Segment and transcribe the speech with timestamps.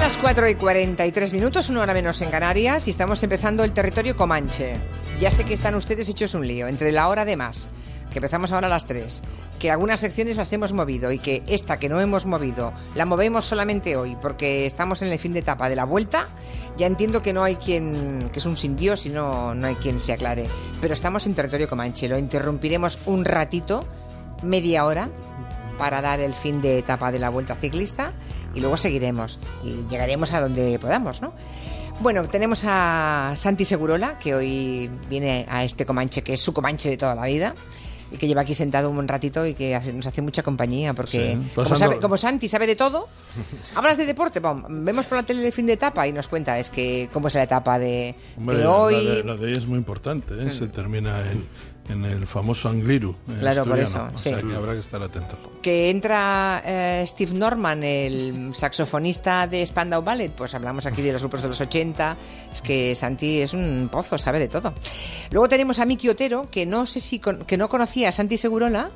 [0.00, 4.16] las 4 y 43 minutos, una hora menos en Canarias, y estamos empezando el territorio
[4.16, 4.76] Comanche.
[5.20, 7.68] Ya sé que están ustedes hechos un lío, entre la hora de más,
[8.10, 9.22] que empezamos ahora a las 3,
[9.58, 13.44] que algunas secciones las hemos movido y que esta que no hemos movido la movemos
[13.44, 16.28] solamente hoy porque estamos en el fin de etapa de la vuelta.
[16.78, 19.74] Ya entiendo que no hay quien, que es un sin Dios y no, no hay
[19.74, 20.48] quien se aclare,
[20.80, 22.08] pero estamos en territorio Comanche.
[22.08, 23.86] Lo interrumpiremos un ratito,
[24.42, 25.10] media hora,
[25.76, 28.12] para dar el fin de etapa de la vuelta ciclista
[28.54, 31.32] y luego seguiremos y llegaremos a donde podamos, ¿no?
[32.00, 36.88] Bueno, tenemos a Santi Segurola, que hoy viene a este Comanche, que es su Comanche
[36.88, 37.54] de toda la vida
[38.12, 41.32] y que lleva aquí sentado un ratito y que hace- nos hace mucha compañía porque
[41.32, 43.06] Sí, como, pasando- sabe- como Santi sabe de todo,
[43.76, 46.58] hablas de deporte, pum, vemos por la tele el fin de etapa y nos cuenta
[46.58, 48.94] es que cómo es la etapa de, Hombre, de la- hoy.
[48.94, 50.50] La, de, la de hoy es muy importante, ¿eh?
[50.50, 51.46] se termina en,
[51.90, 53.14] en el famoso Angliru.
[53.40, 54.30] Claro, por eso, O sí.
[54.30, 55.36] sea que habrá que estar atento.
[55.62, 61.22] que entra eh, Steve Norman, el saxofonista de Spandau Ballet, pues hablamos aquí de los
[61.22, 62.16] grupos de los 80,
[62.52, 64.72] es que Santi es un pozo, sabe de todo.
[65.30, 68.38] Luego tenemos a Miki Otero, que no sé si con- que no conocía a Santi
[68.38, 68.90] Segurola,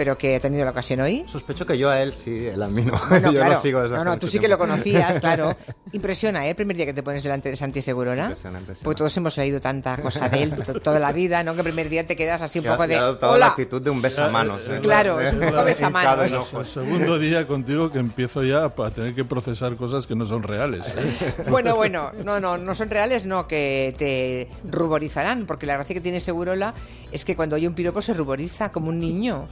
[0.00, 1.26] pero que ha tenido la ocasión hoy.
[1.26, 2.98] Sospecho que yo a él sí, él a mí no.
[3.10, 3.54] Bueno, yo claro.
[3.56, 5.54] lo sigo desde no, no, tú sí que lo conocías, claro.
[5.92, 6.50] Impresiona, ¿eh?
[6.50, 8.22] El primer día que te pones delante de Santi Segurola.
[8.22, 8.82] Impresiona, impresiona.
[8.84, 11.52] Porque todos hemos leído tanta cosa de él to- toda la vida, ¿no?
[11.52, 12.96] Que el primer día te quedas así un poco de.
[12.96, 13.46] adoptado la ¡Hola!
[13.48, 14.62] actitud de un besamanos.
[14.66, 14.78] ¿eh?
[14.80, 16.50] Claro, es un poco besamanos.
[16.54, 20.42] El segundo día contigo que empiezo ya a tener que procesar cosas que no son
[20.42, 20.86] reales.
[20.96, 21.34] ¿eh?
[21.50, 26.00] Bueno, bueno, no, no, no son reales, no, que te ruborizarán, porque la gracia que
[26.00, 26.72] tiene Segurola
[27.12, 29.48] es que cuando oye un piropo se ruboriza como un niño.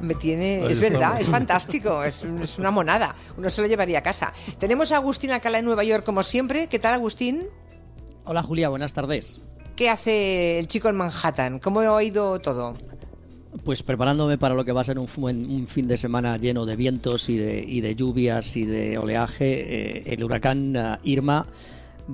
[0.00, 3.14] Me tiene, Ahí es verdad, es fantástico, es, es una monada.
[3.36, 4.32] Uno se lo llevaría a casa.
[4.58, 6.68] Tenemos a Agustín Acala en Nueva York, como siempre.
[6.68, 7.42] ¿Qué tal, Agustín?
[8.24, 9.40] Hola Julia, buenas tardes.
[9.76, 11.58] ¿Qué hace el chico en Manhattan?
[11.58, 12.76] ¿Cómo ha ido todo?
[13.64, 16.76] Pues preparándome para lo que va a ser un, un fin de semana lleno de
[16.76, 19.98] vientos y de, y de lluvias y de oleaje.
[19.98, 21.46] Eh, el huracán eh, Irma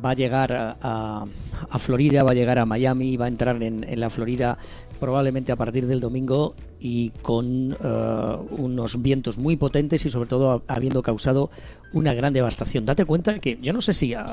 [0.05, 1.25] va a llegar a, a-
[1.71, 4.57] a Florida, va a llegar a Miami, va a entrar en, en la Florida
[5.01, 10.51] probablemente a partir del domingo y con eh, unos vientos muy potentes y sobre todo
[10.53, 11.51] a- habiendo causado
[11.93, 12.85] una gran devastación.
[12.85, 14.27] Date cuenta que yo no sé si ah,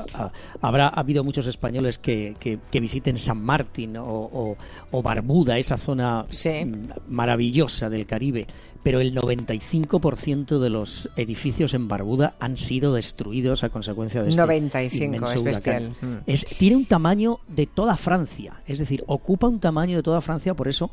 [0.60, 4.56] habrá habido muchos españoles que, que- que visiten San Martín o, o-
[4.90, 6.64] o Barbuda, esa zona Sí.
[6.64, 8.46] mm, maravillosa del Caribe,
[8.82, 14.40] pero el 95% de los edificios en Barbuda han sido destruidos a consecuencia de este
[14.42, 15.92] 95, inmenso es bestial.
[16.00, 16.14] Mm.
[16.26, 20.54] Es- tiene un tamaño de toda Francia, es decir, ocupa un tamaño de toda Francia,
[20.54, 20.90] por eso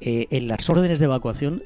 [0.00, 1.62] eh, en las órdenes de evacuación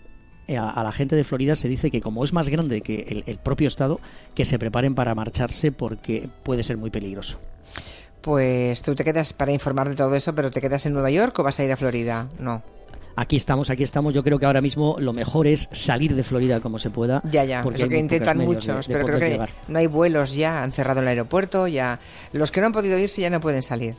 [0.46, 3.24] eh, a, la gente de Florida se dice que como es más grande que el,
[3.26, 4.00] el propio estado,
[4.34, 7.38] que se preparen para marcharse porque puede ser muy peligroso.
[8.20, 11.38] Pues tú te quedas para informar de todo eso, pero ¿te quedas en Nueva York
[11.38, 12.28] o vas a ir a Florida?
[12.38, 12.62] No.
[13.16, 14.12] Aquí estamos, aquí estamos.
[14.12, 17.22] Yo creo que ahora mismo lo mejor es salir de Florida como se pueda.
[17.30, 19.50] Ya, ya, porque que intentan de- muchos, de pero creo que llegar.
[19.68, 22.00] no hay vuelos ya, han cerrado el aeropuerto, ya
[22.32, 23.94] los que no han podido irse ya no pueden salir.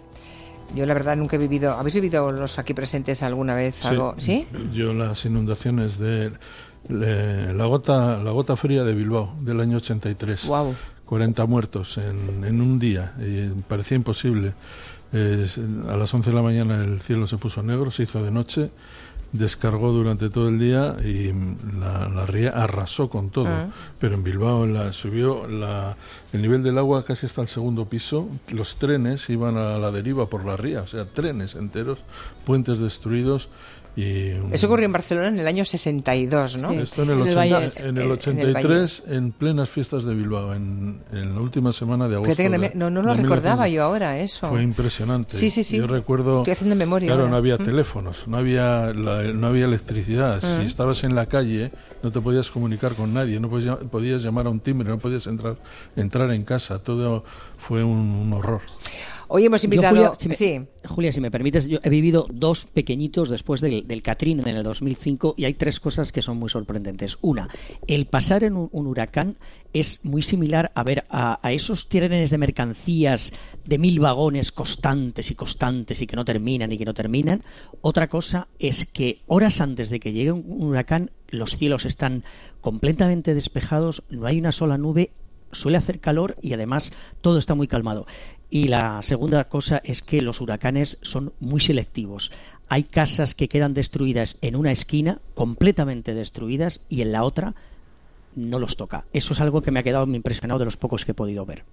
[0.73, 4.15] Yo la verdad nunca he vivido, ¿habéis vivido los aquí presentes alguna vez algo?
[4.17, 4.47] ¿Sí?
[4.73, 6.31] Yo las inundaciones de
[6.89, 10.47] le- la gota la gota fría de Bilbao del año 83.
[10.47, 10.75] Wow.
[11.05, 13.13] 40 muertos en, en un día.
[13.19, 14.53] Y parecía imposible.
[15.13, 15.47] Eh,
[15.87, 18.71] a las 11 de la mañana el cielo se puso negro, se hizo de noche,
[19.37, 21.33] descargó durante todo el día y
[21.79, 23.47] la, la ría arrasó con todo.
[23.47, 23.67] Ah.
[23.99, 25.95] Pero en Bilbao la, subió la,
[26.33, 28.27] el nivel del agua casi hasta el segundo piso.
[28.49, 31.99] Los trenes iban a la deriva por la ría, o sea, trenes enteros,
[32.45, 33.49] puentes destruidos.
[33.97, 36.69] Y un- Eso ocurrió en Barcelona en el año 62, ¿no?
[36.71, 36.75] Sí.
[36.79, 37.55] esto en el, En el 80 Valle.
[37.55, 41.71] en el En- en el 83, en, plenas fiestas de Bilbao, en, en la última
[41.71, 42.35] semana de agosto.
[42.35, 43.71] Fíjate que de- no, no lo recordaba 1900.
[43.73, 44.49] yo ahora, eso.
[44.49, 45.37] Fue impresionante.
[45.37, 45.77] Sí, sí, sí.
[45.77, 46.37] Yo recuerdo.
[46.39, 47.31] Estoy haciendo memoria Claro, ahora.
[47.31, 47.63] no había Mm.
[47.63, 50.41] teléfonos, no había, la- no había electricidad.
[50.41, 51.71] Si estabas en la calle,
[52.03, 55.25] no te podías comunicar con nadie, no podías, podías llamar a un timbre, no podías
[55.27, 55.55] entrar,
[55.95, 56.79] entrar en casa.
[56.79, 57.23] Todo
[57.65, 58.61] fue un, un horror.
[59.27, 59.95] Hoy hemos Yo, invitado...
[59.95, 63.87] Julia, si me, sí, Julia, si me permites, yo he vivido dos pequeñitos después del,
[63.87, 67.17] del Katrina en el 2005 y hay tres cosas que son muy sorprendentes.
[67.21, 67.49] Una,
[67.87, 69.37] el pasar en un, un huracán
[69.73, 73.33] es muy similar a ver a, a esos trenes de mercancías
[73.65, 77.43] de mil vagones constantes y constantes y que no terminan y que no terminan.
[77.81, 82.23] Otra cosa es que horas antes de que llegue un, un huracán los cielos están
[82.61, 85.09] completamente despejados, no hay una sola nube
[85.55, 86.91] suele hacer calor y además
[87.21, 88.05] todo está muy calmado.
[88.49, 92.31] Y la segunda cosa es que los huracanes son muy selectivos.
[92.67, 97.55] Hay casas que quedan destruidas en una esquina, completamente destruidas, y en la otra
[98.35, 99.05] no los toca.
[99.13, 101.63] Eso es algo que me ha quedado impresionado de los pocos que he podido ver.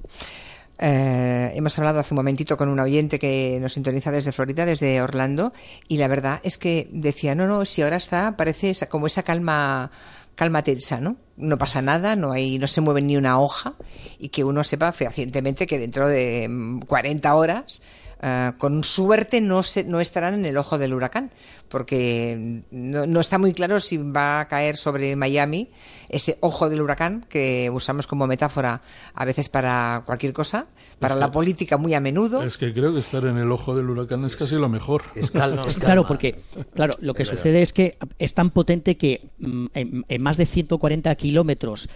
[0.78, 5.00] Eh, hemos hablado hace un momentito con un oyente que nos sintoniza desde Florida, desde
[5.00, 5.52] Orlando,
[5.86, 9.90] y la verdad es que decía, no, no, si ahora está, parece como esa calma,
[10.34, 11.16] calma tensa, ¿no?
[11.36, 13.74] no pasa nada, no hay, no se mueve ni una hoja
[14.18, 17.82] y que uno sepa fehacientemente que dentro de mm, 40 horas
[18.22, 21.32] Uh, con suerte no, se, no estarán en el ojo del huracán,
[21.68, 25.70] porque no, no, está muy claro si va a caer sobre Miami
[26.08, 28.80] ese ojo del huracán que usamos como metáfora
[29.14, 30.66] a veces para cualquier cosa,
[31.00, 32.44] para es la que, política muy a menudo.
[32.44, 35.02] Es que creo que estar en el ojo del huracán es casi lo mejor.
[35.16, 36.44] Es calma, es claro, porque
[36.76, 37.62] claro, lo que es sucede verdad.
[37.62, 41.88] es que es tan potente que mm, en, en más de 140 kilómetros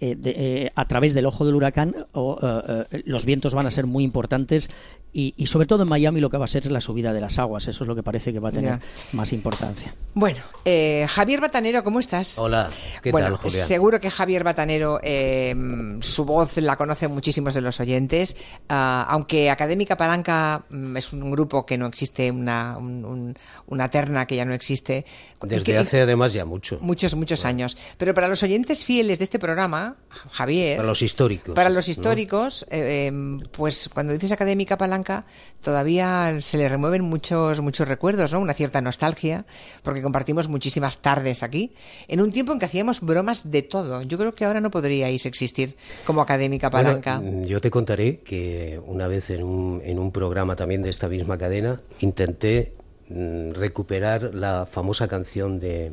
[0.00, 3.70] eh, de, eh, a través del ojo del huracán o, eh, los vientos van a
[3.70, 4.70] ser muy importantes
[5.12, 7.20] y, y, sobre todo en Miami lo que va a ser es la subida de
[7.20, 7.66] las aguas.
[7.66, 8.80] Eso es lo que parece que va a tener ya.
[9.12, 9.92] más importancia.
[10.14, 12.38] Bueno, eh, Javier Batanero, ¿cómo estás?
[12.38, 12.68] Hola,
[13.02, 13.66] ¿qué bueno, tal, Julián?
[13.66, 15.54] Seguro que Javier Batanero, eh,
[16.00, 18.36] su voz la conocen muchísimos de los oyentes,
[18.68, 23.90] uh, aunque Académica Palanca um, es un grupo que no existe, una, un, un, una
[23.90, 25.04] terna que ya no existe.
[25.42, 26.78] Desde que, hace además ya mucho.
[26.80, 27.48] Muchos, muchos bueno.
[27.50, 27.76] años.
[27.98, 29.89] Pero para los oyentes fieles de este programa,
[30.30, 30.76] Javier...
[30.76, 31.54] Para los históricos.
[31.54, 32.76] Para los históricos, ¿no?
[32.76, 35.24] eh, pues cuando dices Académica Palanca,
[35.62, 38.40] todavía se le remueven muchos, muchos recuerdos, ¿no?
[38.40, 39.44] Una cierta nostalgia,
[39.82, 41.72] porque compartimos muchísimas tardes aquí,
[42.08, 44.02] en un tiempo en que hacíamos bromas de todo.
[44.02, 47.18] Yo creo que ahora no podríais existir como académica palanca.
[47.18, 51.08] Bueno, yo te contaré que una vez en un, en un programa también de esta
[51.08, 52.74] misma cadena intenté
[53.08, 55.92] mm, recuperar la famosa canción de,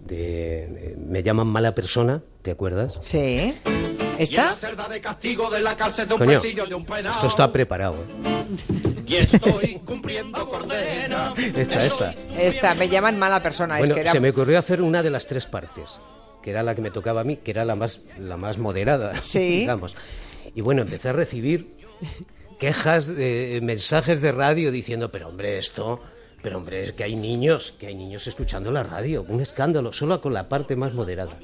[0.00, 2.94] de Me llaman mala persona, ¿te acuerdas?
[3.02, 3.54] Sí.
[4.18, 4.54] ¿Está?
[6.16, 7.96] Coño, esto está preparado.
[7.96, 9.04] ¿eh?
[9.06, 11.34] Y estoy cumpliendo condena.
[11.36, 12.14] Esta, esta.
[12.38, 13.76] Esta, me llaman mala persona.
[13.76, 14.12] Bueno, es que era...
[14.12, 16.00] se me ocurrió hacer una de las tres partes,
[16.42, 19.12] que era la que me tocaba a mí, que era la más, la más moderada,
[19.22, 19.60] sí.
[19.60, 19.94] digamos.
[20.54, 21.76] Y bueno, empecé a recibir
[22.58, 26.00] quejas, mensajes de radio diciendo, pero hombre, esto...
[26.40, 30.20] Pero hombre, es que hay niños, que hay niños escuchando la radio, un escándalo, solo
[30.20, 31.36] con la parte más moderada.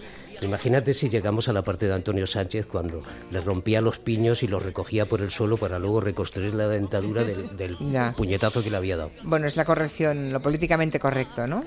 [0.42, 4.48] Imagínate si llegamos a la parte de Antonio Sánchez cuando le rompía los piños y
[4.48, 7.76] los recogía por el suelo para luego reconstruir la dentadura del, del
[8.16, 9.10] puñetazo que le había dado.
[9.22, 11.64] Bueno, es la corrección, lo políticamente correcto, ¿no?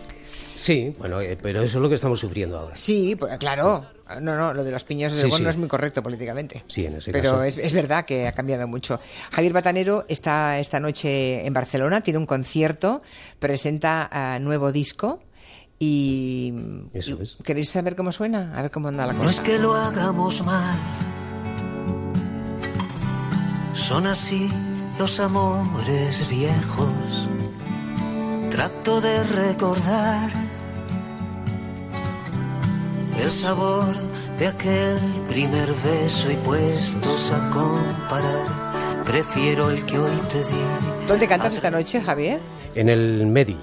[0.56, 2.75] Sí, bueno, eh, pero eso es lo que estamos sufriendo ahora.
[2.75, 3.86] Sí, pues, claro.
[4.22, 5.44] No, no, lo de los piños sí, sí.
[5.44, 6.64] no es muy correcto políticamente.
[6.68, 7.44] Sí, en ese Pero caso.
[7.44, 9.00] es, es, verdad que ha cambiado mucho.
[9.31, 13.02] Javier Batanero está esta noche en Barcelona, tiene un concierto,
[13.40, 15.22] presenta uh, nuevo disco.
[15.80, 16.54] Y,
[16.94, 17.38] Eso es.
[17.44, 18.58] ¿queréis saber cómo suena?
[18.58, 19.26] A ver cómo anda la cosa.
[19.26, 20.78] No es que lo hagamos mal,
[23.74, 24.50] son así
[24.98, 27.30] los amores viejos.
[28.50, 30.32] Trato de recordar
[33.22, 33.96] el sabor
[34.40, 34.98] de aquel
[35.30, 41.08] primer beso y puestos a comparar, prefiero el que hoy te di.
[41.08, 42.40] ¿Dónde cantas esta noche, Javier?
[42.76, 43.58] En el Medi.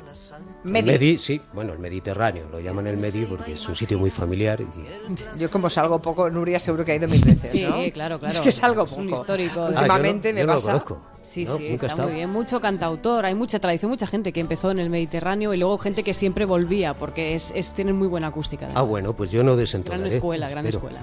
[0.65, 0.93] Medi.
[0.93, 4.61] Medi, sí, bueno, el Mediterráneo, lo llaman el Medi porque es un sitio muy familiar.
[4.63, 5.39] Y...
[5.39, 7.77] Yo como salgo poco, Nuria seguro que ha ido mil veces, sí, ¿no?
[7.93, 8.35] claro, claro.
[8.35, 9.03] Es que salgo poco.
[9.03, 9.67] Es un histórico.
[9.67, 10.67] Últimamente ah, yo no, me yo pasa...
[10.69, 11.07] No lo conozco.
[11.21, 12.09] Sí, no, sí, está estado.
[12.09, 12.31] muy bien.
[12.31, 16.03] Mucho cantautor, hay mucha tradición, mucha gente que empezó en el Mediterráneo y luego gente
[16.03, 18.69] que siempre volvía porque es, es tienen muy buena acústica.
[18.75, 20.03] Ah, bueno, pues yo no desentonaré.
[20.03, 21.01] Gran escuela, gran pero escuela.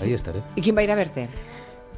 [0.00, 0.40] Ahí estaré.
[0.56, 1.28] ¿Y quién va a ir a verte?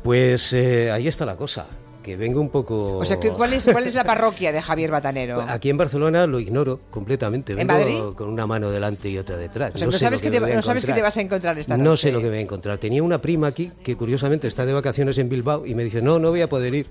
[0.02, 1.66] Pues eh, ahí está la cosa
[2.02, 2.98] que vengo un poco...
[2.98, 5.40] O sea, ¿cuál es, ¿cuál es la parroquia de Javier Batanero?
[5.48, 7.54] Aquí en Barcelona lo ignoro completamente.
[7.54, 8.00] Vengo ¿En Madrid?
[8.16, 9.72] con una mano delante y otra detrás.
[9.74, 11.76] O sea, no, no, sabes, que te, no sabes qué te vas a encontrar esta
[11.76, 11.88] noche.
[11.88, 12.78] No sé lo que voy a encontrar.
[12.78, 16.18] Tenía una prima aquí que curiosamente está de vacaciones en Bilbao y me dice, no,
[16.18, 16.86] no voy a poder ir.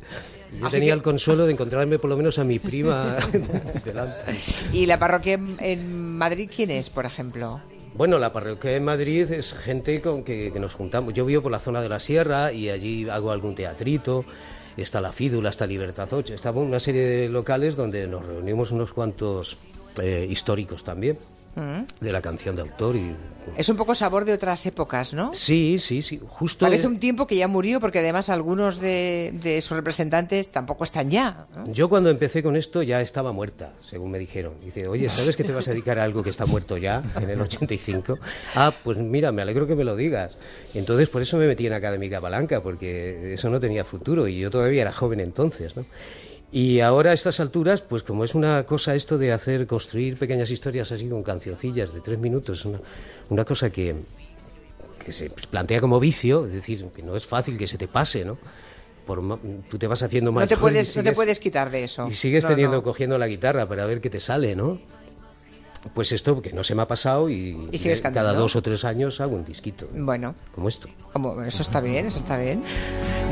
[0.59, 0.97] Yo Así tenía que...
[0.97, 3.17] el consuelo de encontrarme por lo menos a mi prima
[3.86, 4.39] delante.
[4.74, 7.62] ¿Y la parroquia en, en Madrid quién es, por ejemplo?
[7.93, 11.13] Bueno, la parroquia de Madrid es gente con que, que, nos juntamos.
[11.13, 14.24] Yo vivo por la zona de la sierra y allí hago algún teatrito.
[14.77, 16.33] Está la Fídula, está Libertad 8.
[16.33, 19.57] Estamos en una serie de locales donde nos reunimos unos cuantos
[20.01, 21.17] eh, históricos también.
[21.55, 22.03] Mm.
[22.03, 23.15] De la canción de autor y...
[23.58, 25.34] Es un poco sabor de otras épocas, ¿no?
[25.34, 26.22] Sí, sí, sí.
[26.27, 30.84] Justo Parece un tiempo que ya murió porque además algunos de, de sus representantes tampoco
[30.84, 31.48] están ya.
[31.55, 31.72] ¿no?
[31.72, 34.53] Yo cuando empecé con esto ya estaba muerta, según me dijeron.
[34.63, 37.29] Dice, oye, ¿sabes que te vas a dedicar a algo que está muerto ya, en
[37.31, 38.20] el 85?
[38.55, 40.38] Ah, pues mira, me alegro que me lo digas.
[40.74, 44.39] Y entonces por eso me metí en Académica Palanca, porque eso no tenía futuro y
[44.39, 45.84] yo todavía era joven entonces, ¿no?
[46.51, 50.51] Y ahora a estas alturas, pues como es una cosa esto de hacer, construir pequeñas
[50.51, 52.79] historias así con cancioncillas de tres minutos, una,
[53.29, 53.96] una cosa que,
[55.03, 58.25] que se plantea como vicio, es decir, que no es fácil que se te pase,
[58.25, 58.38] ¿no?
[59.05, 59.22] Por,
[59.70, 62.08] tú te vas haciendo más no te puedes sigues, no te puedes quitar de eso
[62.08, 62.84] y sigues no, teniendo no.
[62.84, 64.79] cogiendo la guitarra para ver qué te sale no
[65.93, 68.85] pues esto que no se me ha pasado y, ¿Y sigues cada dos o tres
[68.85, 70.35] años hago un disquito bueno.
[70.53, 70.89] como esto.
[71.11, 72.63] Como eso está bien eso está bien.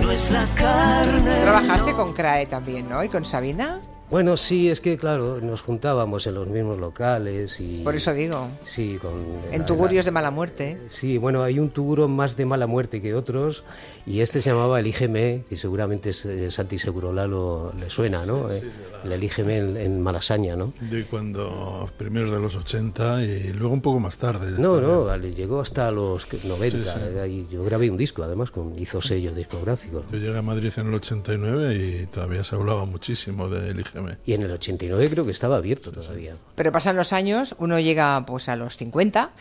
[0.01, 1.41] No es la carne.
[1.41, 6.25] Trabajaste con Crae también no y con Sabina Bueno, sí, es que claro, nos juntábamos
[6.25, 7.84] en los mismos locales y...
[7.84, 8.50] Por eso digo.
[8.63, 9.13] Sí, con...
[9.51, 10.82] En tugurios de mala muerte.
[10.88, 13.63] Sí, bueno, hay un tuguro más de mala muerte que otros
[14.08, 18.51] y este se llamaba Elígeme, que seguramente es, eh, Santi Segurola lo, le suena, ¿no?
[18.51, 18.63] Eh,
[19.04, 20.74] el Elígeme en, en, Malasaña, ¿no?
[20.82, 24.60] De cuando, primeros de los 80 y luego un poco más tarde.
[24.60, 27.28] No, no, llegó hasta los 90.
[27.28, 30.04] Y yo grabé un disco, además, con hizo sello discográfico.
[30.12, 33.99] Yo llegué a Madrid en el 89 y todavía se hablaba muchísimo de Elígeme.
[34.25, 36.36] Y en el 89 creo que estaba abierto todavía.
[36.56, 39.32] Pero pasan los años, uno llega pues a los 50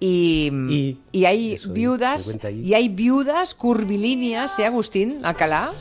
[0.00, 2.74] y, y, hay viudas y...
[2.74, 5.72] hay viudas curvilíneas, ¿eh, Agustín Alcalá?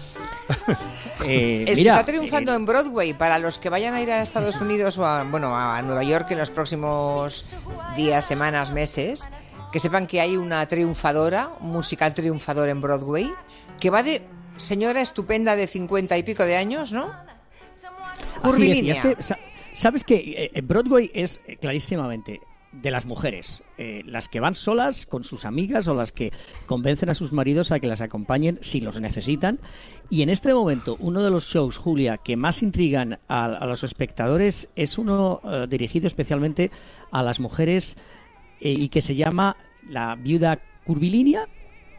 [1.25, 3.13] Eh, es que está triunfando eh, en Broadway.
[3.13, 6.31] Para los que vayan a ir a Estados Unidos o a, bueno, a Nueva York
[6.31, 7.49] en los próximos
[7.97, 9.29] días, semanas, meses,
[9.73, 13.31] que sepan que hay una triunfadora, un musical triunfador en Broadway,
[13.81, 14.21] que va de
[14.57, 17.11] señora estupenda de cincuenta y pico de años, ¿no?
[19.73, 22.41] Sabes que eh, Broadway es eh, clarísimamente
[22.71, 26.31] de las mujeres, eh, las que van solas con sus amigas o las que
[26.65, 29.59] convencen a sus maridos a que las acompañen si los necesitan.
[30.09, 34.69] Y en este momento, uno de los shows, Julia, que más intrigan a, los espectadores
[34.75, 36.69] es uno dirigido especialmente
[37.11, 37.97] a las mujeres
[38.59, 39.55] y que se llama
[39.87, 41.47] La viuda curvilínea.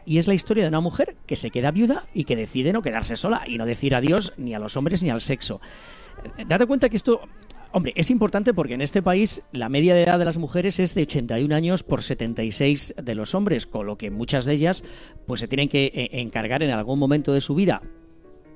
[0.05, 2.81] Y es la historia de una mujer que se queda viuda y que decide no
[2.81, 5.59] quedarse sola y no decir adiós ni a los hombres ni al sexo.
[6.47, 7.21] Date cuenta que esto
[7.73, 10.93] Hombre, es importante porque en este país la media de edad de las mujeres es
[10.93, 14.83] de 81 años por 76 de los hombres, con lo que muchas de ellas
[15.25, 17.81] pues se tienen que eh, encargar en algún momento de su vida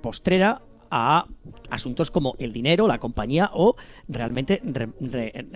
[0.02, 1.26] postrera a
[1.70, 3.76] asuntos como el dinero, la compañía o
[4.08, 4.62] realmente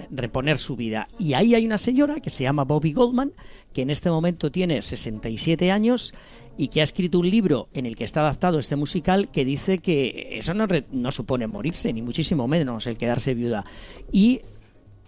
[0.10, 1.08] reponer su vida.
[1.20, 3.34] Y ahí hay una señora que se llama Bobby Goldman,
[3.74, 6.14] que en este momento tiene 67 años
[6.60, 9.78] y que ha escrito un libro en el que está adaptado este musical que dice
[9.78, 13.64] que eso no, no supone morirse, ni muchísimo menos el quedarse viuda.
[14.12, 14.42] Y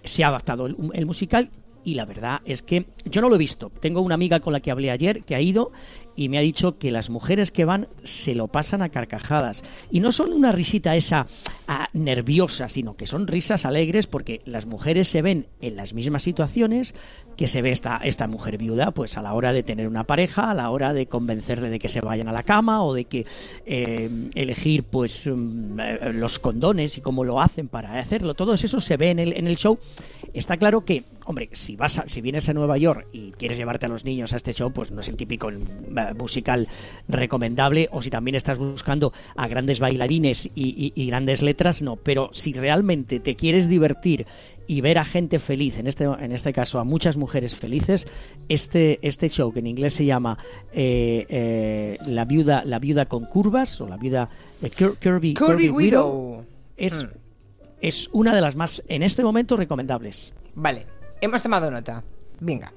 [0.02, 1.50] se ha adaptado el, musical
[1.84, 3.70] y la verdad es que yo no lo he visto.
[3.82, 5.74] Tengo una amiga con la que hablé ayer que ha ido
[6.22, 9.64] y me ha dicho que las mujeres que van se lo pasan a carcajadas.
[9.90, 11.26] Y no son una risita esa
[11.68, 16.22] ah, nerviosa, sino que son risas alegres porque las mujeres se ven en las mismas
[16.22, 16.94] situaciones
[17.38, 20.52] que se ve esta, esta mujer viuda, pues a la hora de tener una pareja,
[20.52, 23.26] a la hora de convencerle de que se vayan a la cama o de que
[23.66, 28.36] eh, elegir pues mm, eh, los condones y cómo lo hacen para hacerlo.
[28.36, 29.80] Todo eso se ve en el, show.
[30.34, 33.90] Está claro que, hombre, si vas si vienes a Nueva York y quieres llevarte a
[33.90, 35.50] los niños a este show, pues no es el típico
[36.14, 36.68] musical
[37.08, 42.54] recomendable o si también estás buscando a grandes bailarines y, grandes letras, no, pero si
[42.54, 44.26] realmente te quieres divertir
[44.68, 48.08] y ver a gente feliz, en este, en este caso a muchas mujeres felices,
[48.48, 50.38] este, este show que en inglés se llama
[50.72, 54.30] eh, eh, la, viuda, la viuda con curvas o la viuda
[54.62, 55.36] de Kirby,
[55.70, 56.46] Widow,
[56.78, 57.08] es, hmm.
[57.82, 60.34] es una de las más en este momento recomendables.
[60.56, 60.86] Vale,
[61.20, 62.04] hemos tomado nota.
[62.42, 62.74] Venga.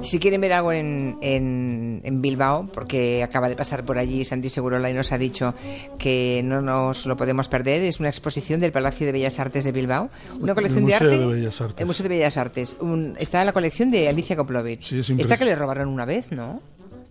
[0.00, 4.90] Si quieren ver algo en, en, Bilbao, porque acaba de pasar por allí Santi Segurola
[4.90, 5.54] y nos ha dicho
[5.98, 9.72] que no nos lo podemos perder, es una exposición del Palacio de Bellas Artes de
[9.72, 10.08] Bilbao.
[10.40, 11.18] Una colección de arte.
[11.18, 11.80] De Bellas Artes.
[11.80, 12.76] El Museo de Bellas Artes.
[13.18, 15.02] está en la colección de Alicia Koplovich.
[15.02, 16.62] Sí, Esta que le robaron una vez, ¿no?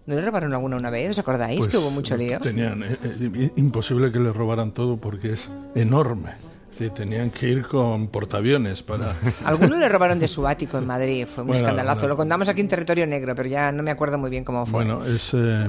[0.08, 1.12] ¿No le robaron alguna una vez?
[1.12, 2.40] ¿Os acordáis pues que hubo mucho lío?
[2.40, 6.49] Tenían, eh, eh, imposible que le robaran todo porque es enorme
[6.89, 9.13] tenían que ir con portaaviones para...
[9.43, 12.07] Algunos le robaron de su ático en Madrid, fue muy escandalazo.
[12.07, 14.86] Lo contamos aquí en territorio negro, pero ya no me acuerdo muy bien cómo fue.
[14.86, 15.67] Bueno, es, eh,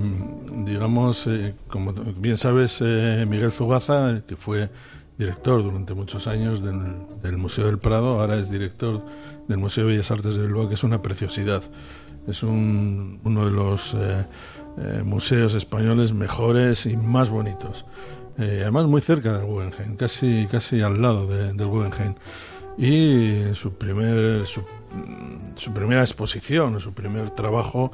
[0.65, 4.71] digamos, eh, como bien sabes, eh, Miguel Zugaza, que fue
[5.19, 9.05] director durante muchos años del, Museo del Prado, ahora es director
[9.49, 11.63] del Museo de Bellas Artes de Bilbao, que es una preciosidad.
[12.29, 13.97] Es un, uno de los
[15.05, 17.85] museos españoles mejores y más bonitos.
[18.41, 22.15] Eh, además muy cerca del Guggenheim, casi, casi al lado del Guggenheim.
[22.79, 24.65] Y su, primer, su,
[25.75, 27.93] primera exposición, su primer trabajo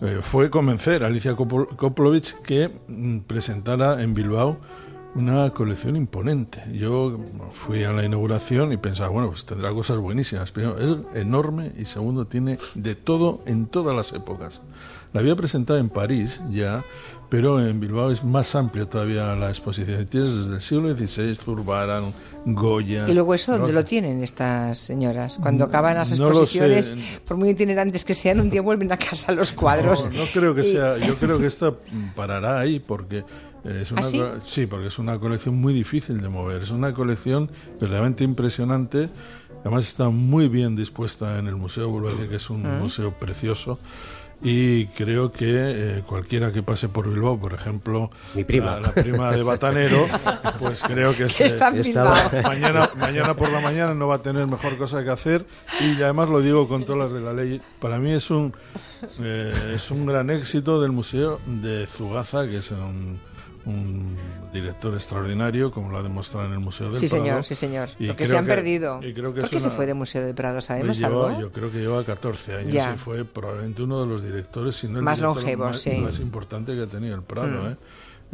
[0.00, 4.58] eh, fue convencer a Alicia Koplovich que mm, presentara en Bilbao
[5.14, 6.62] una colección imponente.
[6.72, 7.18] Yo
[7.52, 10.52] fui a la inauguración y pensaba, bueno, pues tendrá cosas buenísimas.
[10.52, 14.62] Pero es enorme y segundo, tiene de todo en todas las épocas.
[15.12, 16.84] La había presentado en París ya,
[17.32, 20.04] pero en Bilbao es más amplia todavía la exposición.
[20.04, 22.12] Tienes desde el siglo XVI, Zurbarán,
[22.44, 23.06] Goya.
[23.08, 25.38] ¿Y luego eso dónde lo tienen estas señoras?
[25.40, 26.92] Cuando acaban las exposiciones,
[27.26, 30.04] por muy itinerantes que sean, un día vuelven a casa los cuadros.
[30.14, 30.98] No, creo que sea.
[30.98, 31.72] Yo creo que esta
[32.14, 33.24] parará ahí porque.
[33.64, 34.66] Es una, ¿Ah, sí?
[34.66, 36.62] porque es una colección muy difícil de mover.
[36.62, 37.48] Es una colección
[37.80, 39.08] verdaderamente impresionante
[39.62, 42.80] Además está muy bien dispuesta en el museo, vuelvo a decir que es un Mm.
[42.80, 43.78] museo precioso.
[44.44, 48.72] Y creo que eh, cualquiera que pase por Bilbao, por ejemplo, Mi prima.
[48.72, 50.04] La, la prima de Batanero,
[50.58, 52.14] pues creo que, Que se- Bilbao.
[52.44, 55.46] mañana, mañana por la mañana no va a tener mejor cosa que hacer
[55.80, 57.60] y además lo digo con todas las de la ley.
[57.80, 58.52] Para mí es un
[59.20, 63.20] eh, es un gran éxito del museo de Zugaza, que es un,
[63.64, 64.16] un
[64.52, 67.24] director extraordinario, como lo ha demostrado en el Museo del Sí, Prado.
[67.24, 67.88] señor, sí, señor.
[67.98, 69.00] Y Porque se han que- perdido.
[69.02, 70.60] y creo que ¿Por qué se una- fue de Museo del Prado?
[70.60, 71.40] ¿Sabemos Lleva- algo?
[71.40, 72.94] Yo creo que lleva 14 años Ya.
[72.94, 75.98] y fue probablemente uno de los directores, si no el Más longevos, más, sí.
[75.98, 77.66] más importante que ha tenido el Prado, Mm.
[77.72, 77.76] ¿eh?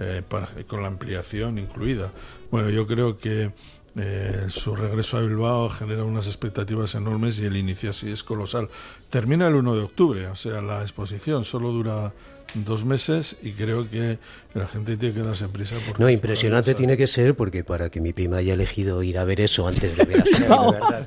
[0.01, 2.13] Eh, para- con la ampliación incluida.
[2.51, 3.53] Bueno, yo creo que
[4.01, 8.69] eh, su regreso a Bilbao genera unas expectativas enormes y el inicio así es colosal.
[9.11, 12.13] Termina el 1 de octubre, o sea, la exposición solo dura
[12.55, 14.19] dos meses y creo que
[14.55, 15.77] la gente tiene que darse prisa.
[15.87, 19.19] porque No, es impresionante tiene que ser porque para que mi prima haya elegido ir
[19.19, 20.33] a ver eso antes de ver a su
[20.73, 21.07] verdad.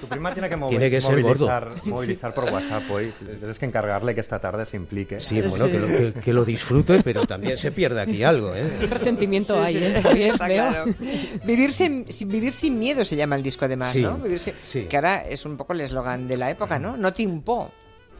[0.00, 1.46] Tu prima tiene que, mover- Tiene que ser gordo.
[1.48, 3.12] movilizar, movilizar por WhatsApp hoy.
[3.38, 5.20] Tienes que encargarle que esta tarde se implique.
[5.20, 8.86] Sí, bueno, que lo, que- que lo disfrute, pero también se pierde aquí algo, ¿eh?
[8.88, 9.82] Resentimiento Sí, hay, sí,
[10.22, 10.28] ¿eh?
[10.28, 10.84] Está claro.
[11.44, 14.16] Vivir sin, vivir sin miedo se llama el disco además, Sí, ¿no?
[14.18, 14.82] Vivir sin- sí.
[14.88, 16.96] Que ahora es un poco el eslogan de la época, ¿no?
[16.96, 17.72] No timpo.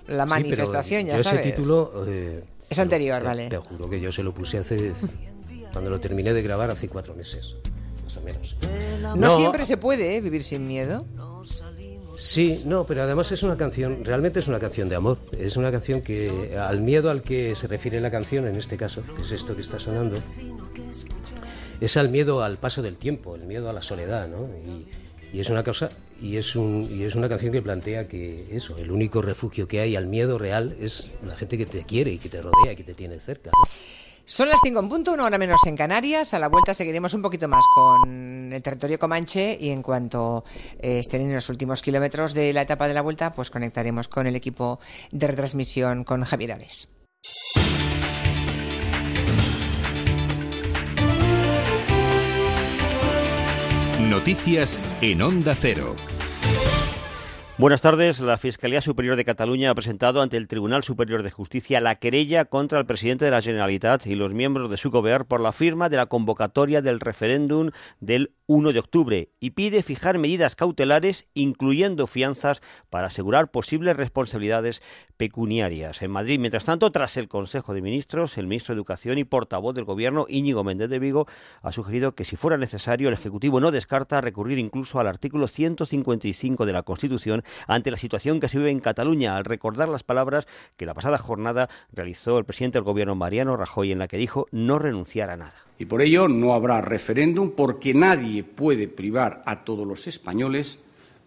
[0.08, 1.40] La Sí, pero manifestación, ya yo sabes.
[1.40, 2.04] ese título...
[2.06, 3.48] eh, Es anterior, te- vale.
[3.48, 4.92] Te juro que yo se lo puse hace...
[5.72, 7.54] Cuando lo terminé de grabar hace cuatro meses,
[8.04, 8.56] más o menos.
[9.00, 9.36] No, No.
[9.38, 10.20] siempre se puede ¿eh?
[10.20, 11.06] vivir sin miedo.
[12.14, 15.18] Sí, no, pero además es una canción, realmente es una canción de amor.
[15.38, 19.02] Es una canción que, al miedo al que se refiere la canción, en este caso,
[19.16, 20.16] que es esto que está sonando,
[21.80, 24.46] es al miedo al paso del tiempo, el miedo a la soledad, ¿no?
[24.70, 24.86] Y,
[25.36, 25.88] y es una cosa,
[26.22, 29.80] y es, un, y es una canción que plantea que eso, el único refugio que
[29.80, 32.76] hay al miedo real es la gente que te quiere y que te rodea y
[32.76, 33.50] que te tiene cerca.
[34.24, 36.32] Son las 5 en punto, una hora menos en Canarias.
[36.32, 40.44] A la vuelta seguiremos un poquito más con el territorio comanche y en cuanto
[40.80, 44.28] eh, estén en los últimos kilómetros de la etapa de la vuelta, pues conectaremos con
[44.28, 44.78] el equipo
[45.10, 46.88] de retransmisión con Javier Ares.
[54.08, 55.96] Noticias en Onda Cero.
[57.58, 58.18] Buenas tardes.
[58.20, 62.46] La Fiscalía Superior de Cataluña ha presentado ante el Tribunal Superior de Justicia la querella
[62.46, 65.90] contra el presidente de la Generalitat y los miembros de su gobierno por la firma
[65.90, 72.06] de la convocatoria del referéndum del 1 de octubre y pide fijar medidas cautelares, incluyendo
[72.06, 74.82] fianzas, para asegurar posibles responsabilidades
[75.18, 76.02] pecuniarias.
[76.02, 79.74] En Madrid, mientras tanto, tras el Consejo de Ministros, el ministro de Educación y portavoz
[79.74, 81.26] del Gobierno, Íñigo Méndez de Vigo,
[81.62, 86.66] ha sugerido que si fuera necesario, el Ejecutivo no descarta recurrir incluso al artículo 155
[86.66, 90.46] de la Constitución ante la situación que se vive en Cataluña, al recordar las palabras
[90.76, 94.46] que la pasada jornada realizó el presidente del Gobierno, Mariano Rajoy, en la que dijo
[94.50, 95.54] no renunciar a nada.
[95.78, 100.78] Y por ello no habrá referéndum porque nadie puede privar a todos los españoles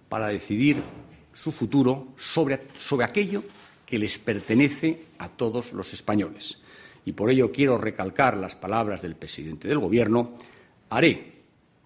[0.10, 0.78] para decidir
[1.34, 3.44] su futuro sobre, sobre aquello
[3.86, 6.60] que les pertenece a todos los españoles.
[7.06, 10.32] Y por ello quiero recalcar las palabras del presidente del Gobierno.
[10.90, 11.34] Haré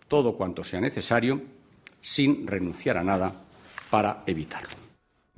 [0.07, 1.41] todo cuanto sea necesario
[2.01, 3.45] sin renunciar a nada
[3.89, 4.89] para evitarlo.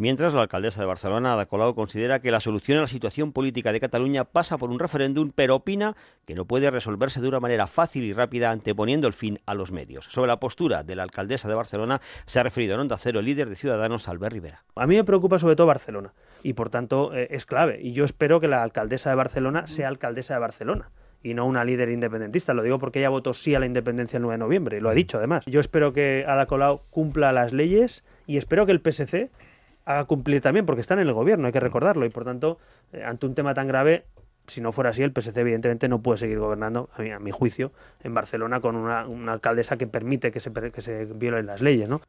[0.02, 3.72] Mientras, la alcaldesa de Barcelona, Ada Colau, considera que la solución a la situación política
[3.72, 7.68] de Cataluña pasa por un referéndum, pero opina que no puede resolverse de una manera
[7.68, 10.06] fácil y rápida anteponiendo el fin a los medios.
[10.06, 13.28] Sobre la postura de la alcaldesa de Barcelona se ha referido en Onda Cero el
[13.28, 14.64] líder de Ciudadanos, Albert Rivera.
[14.76, 17.80] A mí me preocupa sobre todo Barcelona y por tanto eh, es clave.
[17.80, 20.90] Y yo espero que la alcaldesa de Barcelona sea alcaldesa de Barcelona
[21.24, 22.54] y no una líder independentista.
[22.54, 24.90] Lo digo porque ella votó sí a la independencia el 9 de noviembre y lo
[24.90, 25.46] ha dicho además.
[25.46, 29.30] Yo espero que Ada Colau cumpla las leyes y espero que el PSC
[29.84, 32.60] haga cumplir también, porque están en el gobierno, hay que recordarlo, y por tanto,
[32.94, 34.06] eh, ante un tema tan grave,
[34.48, 37.32] si no fuera así, el PSC evidentemente no puede seguir gobernando, a mi, a mi
[37.32, 41.62] juicio, en Barcelona con una, una alcaldesa que permite que se, que se violen las
[41.62, 42.02] leyes, ¿no?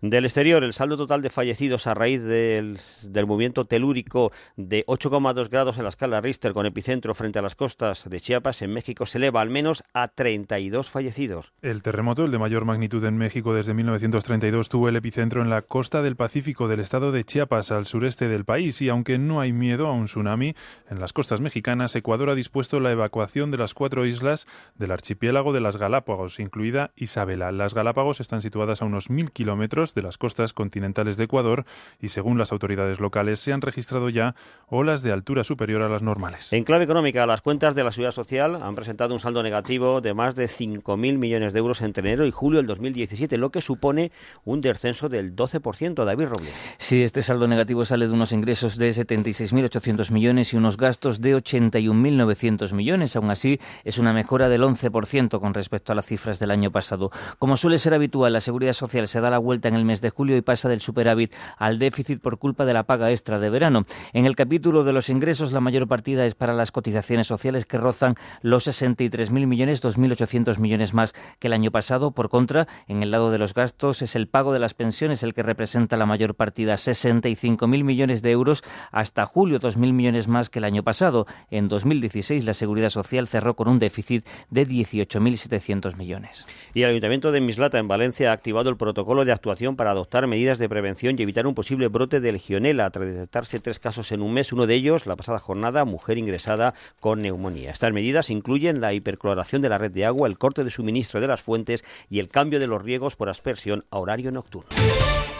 [0.00, 2.78] Del exterior, el saldo total de fallecidos a raíz del,
[3.26, 8.08] movimiento telúrico de 8,2 grados en la escala Richter con epicentro frente a las costas
[8.08, 11.52] de Chiapas en México se eleva al menos a 32 fallecidos.
[11.62, 15.62] El terremoto, el de mayor magnitud en México desde 1932, tuvo el epicentro en la
[15.62, 19.52] costa del Pacífico del estado de Chiapas, al sureste del país, y aunque no hay
[19.52, 20.54] miedo a un tsunami,
[20.88, 25.52] en las costas mexicanas Ecuador ha dispuesto la evacuación de las cuatro islas del archipiélago
[25.52, 27.50] de las Galápagos, incluida Isabela.
[27.52, 31.64] Las Galápagos están situadas a unos mil kilómetros de las costas continentales de Ecuador
[32.00, 34.34] y, según las autoridades locales, se han registrado ya
[34.68, 36.52] olas de altura superior a las normales.
[36.52, 40.14] En clave económica, las cuentas de la Seguridad Social han presentado un saldo negativo de
[40.14, 44.12] más de 5.000 millones de euros entre enero y julio del 2017, lo que supone
[44.44, 46.04] un descenso del 12%.
[46.04, 46.54] David Robles.
[46.78, 51.36] Sí, este saldo negativo sale de unos ingresos de 76.800 millones y unos gastos de
[51.36, 53.16] 81.900 millones.
[53.16, 57.10] Aún así, es una mejora del 11% con respecto a las cifras del año pasado.
[57.38, 60.10] Como suele ser habitual, la Seguridad Social se da la vuelta en el mes de
[60.10, 63.86] julio y pasa del superávit al déficit por culpa de la paga extra de verano.
[64.12, 67.78] En el capítulo de los ingresos, la mayor partida es para las cotizaciones sociales que
[67.78, 72.10] rozan los 63.000 millones, 2.800 millones más que el año pasado.
[72.10, 75.32] Por contra, en el lado de los gastos es el pago de las pensiones el
[75.32, 80.58] que representa la mayor partida, 65.000 millones de euros hasta julio, 2.000 millones más que
[80.58, 81.26] el año pasado.
[81.50, 86.46] En 2016 la Seguridad Social cerró con un déficit de 18.700 millones.
[86.74, 90.26] Y el Ayuntamiento de Mislata, en Valencia, ha activado el protocolo de actuación para adoptar
[90.26, 94.20] medidas de prevención y evitar un posible brote de legionela, tras detectarse tres casos en
[94.20, 97.70] un mes, uno de ellos, la pasada jornada, mujer ingresada con neumonía.
[97.70, 101.28] Estas medidas incluyen la hipercloración de la red de agua, el corte de suministro de
[101.28, 104.68] las fuentes y el cambio de los riegos por aspersión a horario nocturno.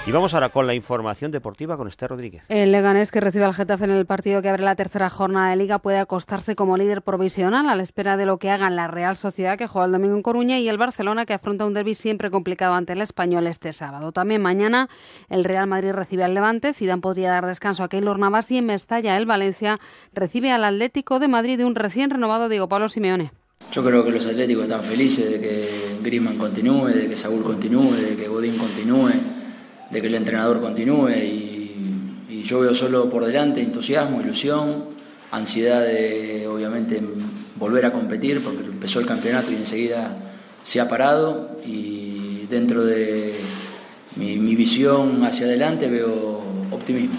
[0.09, 2.43] Y vamos ahora con la información deportiva con Esther Rodríguez.
[2.49, 5.57] El Leganés que recibe al Getafe en el partido que abre la tercera jornada de
[5.57, 9.17] Liga puede acostarse como líder provisional a la espera de lo que hagan la Real
[9.17, 12.31] Sociedad que juega el domingo en Coruña y el Barcelona que afronta un derby siempre
[12.31, 14.11] complicado ante el Español este sábado.
[14.11, 14.89] También mañana
[15.29, 18.65] el Real Madrid recibe al Levante, Zidane podría dar descanso a Keylor Navas y en
[18.65, 19.79] Mestalla el Valencia
[20.15, 23.33] recibe al Atlético de Madrid de un recién renovado Diego Pablo Simeone.
[23.73, 25.69] Yo creo que los atléticos están felices de que
[26.03, 29.11] Griezmann continúe, de que Saúl continúe, de que Godín continúe
[29.91, 31.55] de que el entrenador continúe y,
[32.45, 34.87] yo veo solo por delante entusiasmo, ilusión,
[35.33, 37.03] ansiedad de obviamente
[37.57, 40.17] volver a competir porque empezó el campeonato y enseguida
[40.63, 43.35] se ha parado y dentro de
[44.17, 47.19] mi visión hacia adelante veo optimismo.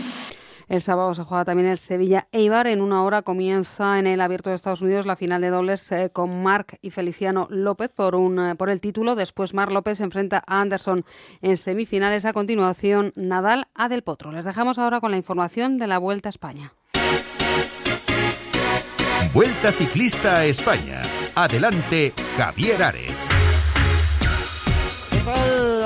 [0.69, 2.67] El sábado se juega también el Sevilla-Eibar.
[2.67, 6.11] En una hora comienza en el Abierto de Estados Unidos la final de dobles eh,
[6.13, 9.15] con Marc y Feliciano López por, un, eh, por el título.
[9.15, 11.03] Después Marc López se enfrenta a Anderson
[11.41, 12.23] en semifinales.
[12.25, 14.31] A continuación Nadal a Del Potro.
[14.31, 16.73] Les dejamos ahora con la información de la Vuelta a España.
[19.33, 21.01] Vuelta Ciclista a España.
[21.35, 23.29] Adelante, Javier Ares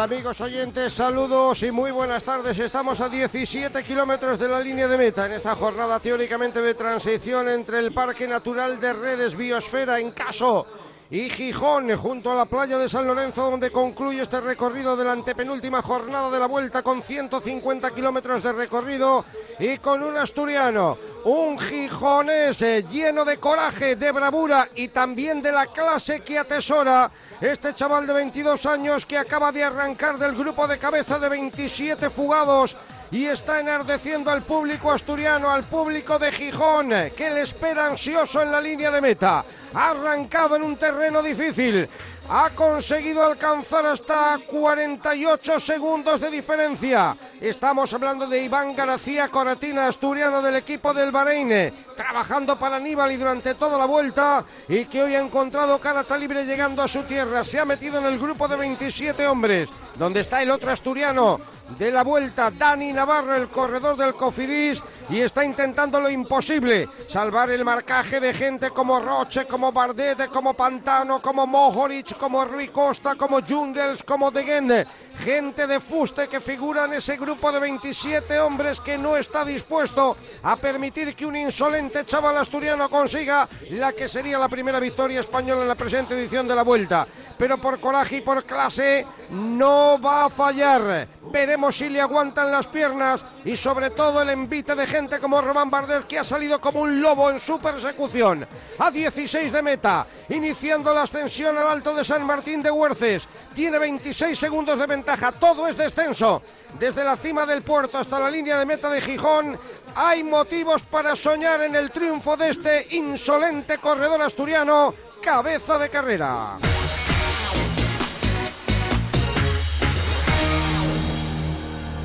[0.04, 0.92] amigos oyentes?
[0.92, 2.60] Saludos y muy buenas tardes.
[2.60, 7.48] Estamos a 17 kilómetros de la línea de meta en esta jornada teóricamente de transición
[7.48, 10.68] entre el Parque Natural de Redes Biosfera en Caso
[11.14, 15.12] y Gijón, junto a la playa de San Lorenzo, donde concluye este recorrido de la
[15.12, 19.24] antepenúltima jornada de la vuelta con 150 kilómetros de recorrido
[19.60, 25.68] y con un asturiano, un gijonés lleno de coraje, de bravura y también de la
[25.68, 30.80] clase que atesora este chaval de 22 años que acaba de arrancar del grupo de
[30.80, 32.76] cabeza de 27 fugados
[33.14, 38.52] y está enardeciendo al público asturiano, al público de Gijón, que le espera ansioso en
[38.52, 39.46] la línea de meta.
[39.76, 41.88] Ha arrancado en un terreno difícil,
[42.30, 47.16] ha conseguido alcanzar hasta 48 segundos de diferencia.
[47.40, 53.18] Estamos hablando de Iván García Coratina, asturiano del equipo del Bahrein, trabajando para Aníbal y
[53.18, 57.44] durante toda la vuelta y que hoy ha encontrado carata libre llegando a su tierra.
[57.44, 61.40] Se ha metido en el grupo de 27 hombres, donde está el otro asturiano.
[61.78, 67.50] De la vuelta, Dani Navarro, el corredor del Cofidis, y está intentando lo imposible, salvar
[67.50, 73.16] el marcaje de gente como Roche, como Bardete, como Pantano, como Mohoric, como Rui Costa,
[73.16, 74.86] como Jungels, como De Gende,
[75.18, 80.18] gente de fuste que figura en ese grupo de 27 hombres que no está dispuesto
[80.44, 85.62] a permitir que un insolente chaval asturiano consiga la que sería la primera victoria española
[85.62, 87.08] en la presente edición de la Vuelta.
[87.38, 91.08] Pero por coraje y por clase no va a fallar.
[91.32, 95.70] Veremos si le aguantan las piernas y sobre todo el envite de gente como Román
[95.70, 98.48] Bardet que ha salido como un lobo en su persecución.
[98.78, 103.28] A 16 de meta, iniciando la ascensión al alto de San Martín de Huerces.
[103.54, 105.03] Tiene 26 segundos de ventaja,
[105.40, 106.42] todo es descenso.
[106.80, 109.58] Desde la cima del puerto hasta la línea de meta de Gijón,
[109.96, 116.58] hay motivos para soñar en el triunfo de este insolente corredor asturiano, cabeza de carrera.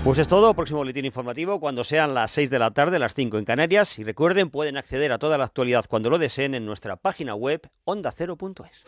[0.04, 3.37] Pues es todo, próximo boletín informativo cuando sean las 6 de la tarde, las 5
[3.37, 3.98] en Canarias.
[3.98, 7.68] Y recuerden, pueden acceder a toda la actualidad cuando lo deseen en nuestra página web
[7.84, 8.84] ondacero.es.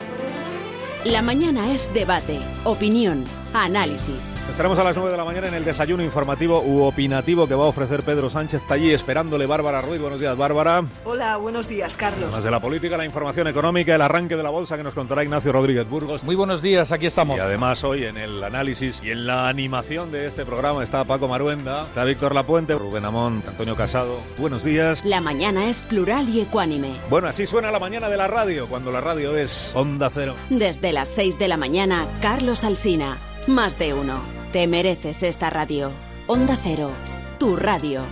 [1.06, 4.38] La mañana es debate, opinión, análisis.
[4.50, 7.64] Estaremos a las 9 de la mañana en el desayuno informativo u opinativo que va
[7.64, 8.60] a ofrecer Pedro Sánchez.
[8.60, 9.98] Está allí esperándole Bárbara Ruiz.
[9.98, 10.84] Buenos días, Bárbara.
[11.04, 12.30] Hola, buenos días, Carlos.
[12.30, 15.24] Más de la política, la información económica, el arranque de la bolsa que nos contará
[15.24, 16.22] Ignacio Rodríguez Burgos.
[16.22, 17.38] Muy buenos días, aquí estamos.
[17.38, 21.28] Y además hoy en el análisis y en la animación de este programa está Paco
[21.28, 24.20] Maruenda, está Víctor Lapuente, Rubén Amón, Antonio Casado.
[24.36, 25.02] Buenos días.
[25.04, 26.92] La mañana es plural y ecuánime.
[27.08, 30.36] Bueno, así suena la mañana de la radio, cuando la radio es Onda Cero.
[30.50, 33.18] Desde las 6 de la mañana, Carlos Alsina.
[33.46, 34.20] Más de uno.
[34.52, 35.92] Te mereces esta radio.
[36.26, 36.92] Onda Cero,
[37.38, 38.02] tu radio.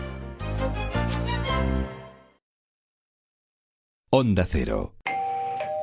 [4.10, 4.94] Onda Cero.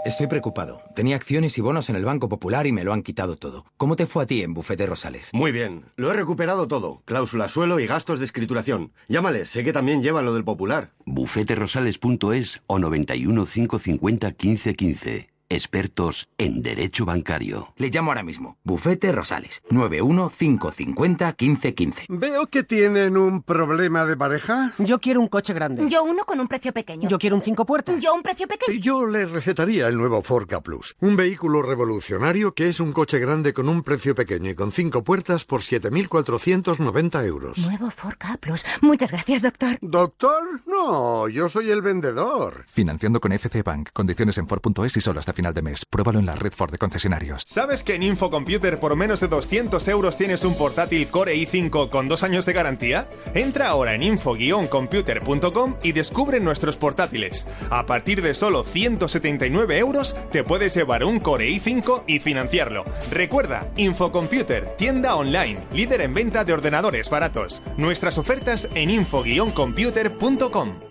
[0.06, 0.82] Estoy preocupado.
[0.96, 3.66] Tenía acciones y bonos en el Banco Popular y me lo han quitado todo.
[3.76, 5.32] ¿Cómo te fue a ti en Bufete Rosales?
[5.34, 5.86] Muy bien.
[5.96, 7.02] Lo he recuperado todo.
[7.06, 8.94] Cláusula suelo y gastos de escrituración.
[9.08, 10.92] Llámales, sé que también llevan lo del Popular.
[11.08, 15.35] Bufeterosales.es o 91 550 1515.
[15.48, 17.72] Expertos en Derecho Bancario.
[17.78, 18.58] Le llamo ahora mismo.
[18.64, 19.62] Bufete Rosales.
[19.70, 22.06] 915501515.
[22.10, 24.74] Veo que tienen un problema de pareja.
[24.80, 25.88] Yo quiero un coche grande.
[25.88, 27.08] Yo uno con un precio pequeño.
[27.08, 28.00] Yo quiero un cinco puertas.
[28.00, 28.80] Yo un precio pequeño.
[28.80, 30.96] Yo le recetaría el nuevo Forca Plus.
[31.00, 35.04] Un vehículo revolucionario que es un coche grande con un precio pequeño y con cinco
[35.04, 37.60] puertas por 7.490 euros.
[37.68, 38.66] Nuevo Forca Plus.
[38.82, 39.78] Muchas gracias, doctor.
[39.82, 40.64] ¿Doctor?
[40.66, 42.66] No, yo soy el vendedor.
[42.68, 43.90] Financiando con FC Bank.
[43.94, 45.86] Condiciones en Ford.es y solo hasta final de mes.
[45.86, 47.44] Pruébalo en la red Ford de concesionarios.
[47.46, 52.08] ¿Sabes que en Infocomputer por menos de 200 euros tienes un portátil Core i5 con
[52.08, 53.08] dos años de garantía?
[53.34, 57.48] Entra ahora en info-computer.com y descubre nuestros portátiles.
[57.70, 62.86] A partir de solo 179 euros te puedes llevar un Core i5 y financiarlo.
[63.12, 67.62] Recuerda, Infocomputer, tienda online, líder en venta de ordenadores baratos.
[67.78, 70.85] Nuestras ofertas en info-computer.com.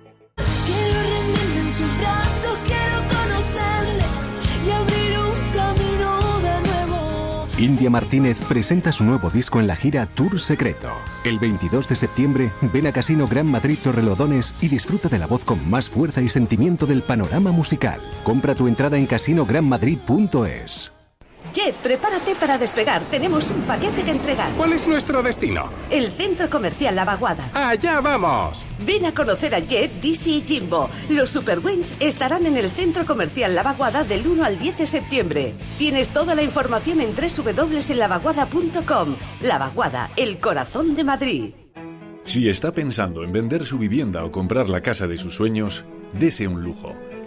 [7.64, 10.92] India Martínez presenta su nuevo disco en la gira Tour Secreto.
[11.24, 15.44] El 22 de septiembre, ven a Casino Gran Madrid Torrelodones y disfruta de la voz
[15.44, 18.03] con más fuerza y sentimiento del panorama musical.
[18.22, 20.93] Compra tu entrada en casinogranmadrid.es.
[21.54, 23.02] Jet, prepárate para despegar.
[23.04, 24.52] Tenemos un paquete que entregar.
[24.54, 25.70] ¿Cuál es nuestro destino?
[25.88, 27.48] El Centro Comercial La Vaguada.
[27.54, 28.66] ¡Allá vamos!
[28.84, 30.90] Ven a conocer a Jet, DC y Jimbo.
[31.08, 34.88] Los Super Wings estarán en el Centro Comercial La Vaguada del 1 al 10 de
[34.88, 35.54] septiembre.
[35.78, 39.16] Tienes toda la información en www.lavaguada.com.
[39.40, 41.54] La Vaguada, el corazón de Madrid.
[42.24, 46.48] Si está pensando en vender su vivienda o comprar la casa de sus sueños, dese
[46.48, 46.96] un lujo.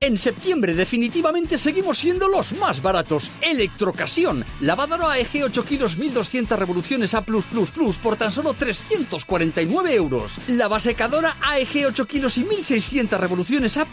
[0.00, 3.32] En septiembre definitivamente seguimos siendo los más baratos.
[3.42, 4.44] Electrocasión.
[4.60, 10.38] Lavadora AEG 8 kilos 1200 revoluciones A+++ por tan solo 349 euros.
[10.46, 13.86] Lavasecadora AEG 8 kilos y 1600 revoluciones A+++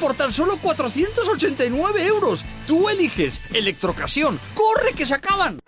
[0.00, 2.46] por tan solo 489 euros.
[2.66, 3.42] Tú eliges.
[3.52, 4.40] Electrocasión.
[4.54, 5.60] ¡Corre que se acaban!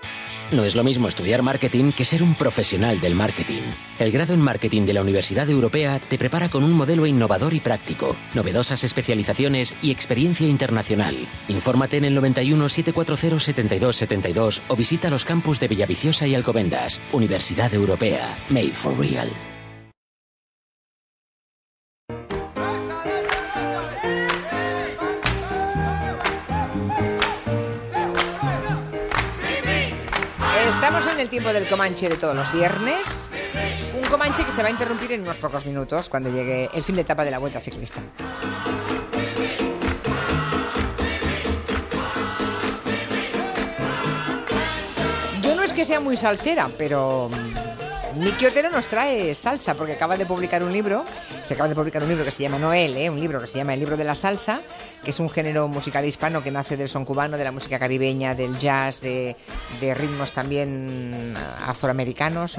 [0.52, 3.62] No es lo mismo estudiar marketing que ser un profesional del marketing.
[4.00, 7.60] El grado en marketing de la Universidad Europea te prepara con un modelo innovador y
[7.60, 11.16] práctico, novedosas especializaciones y experiencia internacional.
[11.48, 17.00] Infórmate en el 91 740 72 72 o visita los campus de Villaviciosa y Alcobendas.
[17.12, 19.30] Universidad Europea, made for real.
[31.20, 33.28] El tiempo del Comanche de todos los viernes.
[33.94, 36.94] Un Comanche que se va a interrumpir en unos pocos minutos cuando llegue el fin
[36.94, 38.00] de etapa de la Vuelta Ciclista.
[45.42, 47.69] Yo no es que sea muy salsera, pero mm,
[48.16, 51.04] Miki Otero nos trae salsa porque acaba de publicar un libro.
[51.42, 53.08] Se acaba de publicar un libro que se llama Noel, ¿eh?
[53.08, 54.60] un libro que se llama El libro de la salsa,
[55.04, 58.34] que es un género musical hispano que nace del son cubano, de la música caribeña,
[58.34, 59.36] del jazz, de,
[59.80, 61.34] de ritmos también
[61.66, 62.56] afroamericanos,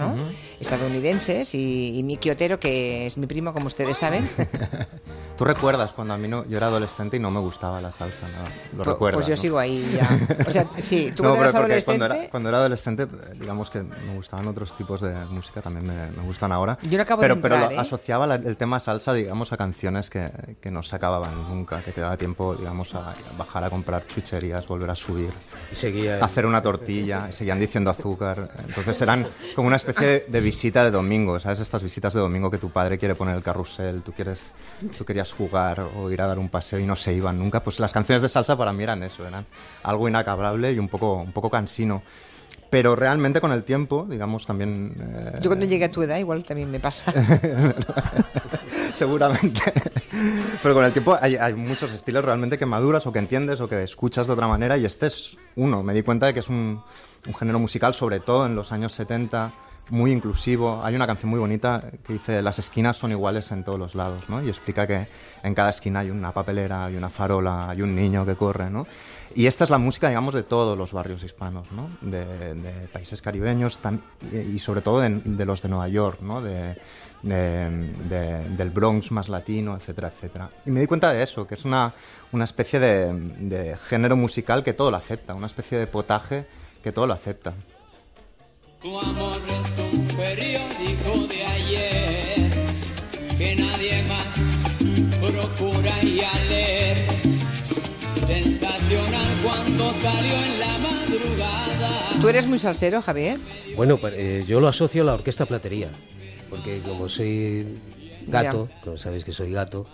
[0.59, 1.53] estadounidenses.
[1.53, 4.29] Y, y Miki Otero, que es mi primo, como ustedes saben.
[5.37, 8.19] ¿Tú recuerdas cuando a mí no, yo era adolescente y no me gustaba la salsa?
[8.21, 8.77] ¿no?
[8.77, 9.15] ¿Lo Pu- recuerdas?
[9.17, 9.41] pues yo no?
[9.41, 10.07] sigo ahí ya.
[10.47, 11.85] O sea, sí, tú No, cuando eras adolescente.
[11.97, 16.11] Cuando era, cuando era adolescente, digamos que me gustaban otros tipos de música, también me,
[16.15, 16.77] me gustan ahora.
[16.83, 17.79] Yo no acabo de pero, pero entrar, lo- ¿eh?
[17.79, 20.29] asociaba la- el tema salsa, digamos, a canciones que,
[20.61, 24.67] que no se acababan nunca, que te daba tiempo, digamos, a bajar a comprar chucherías,
[24.67, 25.31] volver a subir,
[25.71, 28.51] Y seguía- a hacer una tortilla, y seguían diciendo azúcar.
[28.67, 29.25] Entonces eran
[29.55, 31.59] como una especie de, de visita de domingo, ¿sabes?
[31.59, 34.53] Estas visitas de domingo que tu padre quiere poner el carrusel, tú, quieres,
[34.97, 37.61] tú querías jugar o ir a dar un paseo y no se iban nunca.
[37.63, 39.45] Pues las canciones de salsa para mí eran eso, eran
[39.83, 42.01] algo inacabable y un poco, un poco cansino.
[42.71, 44.95] Pero realmente con el tiempo, digamos, también...
[44.97, 47.13] eh, Yo cuando llegue a tu edad igual también me pasa.
[48.95, 49.61] seguramente.
[50.63, 53.67] Pero con el tiempo hay, hay muchos estilos realmente que maduras o que entiendes o
[53.67, 55.83] que escuchas de otra manera y este es uno.
[55.83, 56.81] Me di cuenta de que es un,
[57.27, 59.51] un género musical, sobre todo en los años 70,
[59.89, 60.79] muy inclusivo.
[60.83, 64.29] Hay una canción muy bonita que dice las esquinas son iguales en todos los lados,
[64.29, 64.41] ¿no?
[64.41, 65.07] Y explica que
[65.43, 68.87] en cada esquina hay una papelera, hay una farola, hay un niño que corre, ¿no?
[69.35, 71.89] Y esta es la música, digamos, de todos los barrios hispanos, ¿no?
[72.01, 73.79] De, países caribeños
[74.31, 76.19] y, sobre todo de, los de Nueva York.
[76.21, 76.75] De,
[77.23, 80.49] de- de- del Bronx más latino, etcétera, etcétera.
[80.65, 81.93] Y me di cuenta de eso, que es una,
[82.31, 86.45] una especie de, de género musical que todo lo acepta, una especie de potaje
[86.83, 87.53] que todo lo acepta.
[88.81, 92.51] Tu amor es un periódico de ayer
[93.37, 93.80] que nadie
[99.43, 102.19] cuando salió en la madrugada.
[102.19, 103.37] ¿Tú eres muy salsero, Javier?
[103.75, 105.89] Bueno, pues, eh, yo lo asocio a la orquesta platería,
[106.49, 107.79] porque como soy
[108.27, 109.87] gato, como sabéis que soy gato,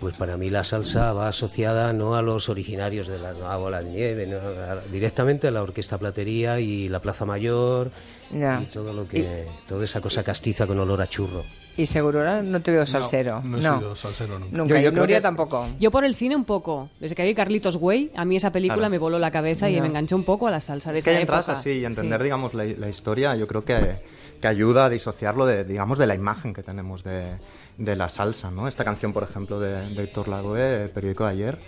[0.00, 3.82] pues para mí la salsa va asociada no a los originarios de la Nueva Bola
[3.82, 7.90] de Nieve, no, a- directamente a la orquesta platería y la Plaza Mayor
[8.32, 8.60] Ya.
[8.62, 11.44] y todo lo que, toda esa cosa castiza con olor a churro.
[11.76, 13.40] Y seguro no te veo salsero.
[13.42, 14.56] no he sido salsero nunca.
[14.56, 15.66] Nunca, Yo- y yo creo Nuria que- tampoco.
[15.80, 16.90] Yo por el cine un poco.
[17.00, 18.90] Desde que vi Carlitos Way, a mí esa película Claro.
[18.90, 19.80] me voló la cabeza y Ya.
[19.80, 21.58] me enganchó un poco a la salsa de Es que esa entras época.
[21.60, 22.24] así y entender, Sí.
[22.24, 23.96] digamos, la, la historia, yo creo que,
[24.40, 27.38] que ayuda a disociarlo de, digamos, de la imagen que tenemos de,
[27.78, 28.68] de la salsa, ¿no?
[28.68, 31.58] Esta canción, por ejemplo, de, de Héctor Lavoe, el periódico de ayer,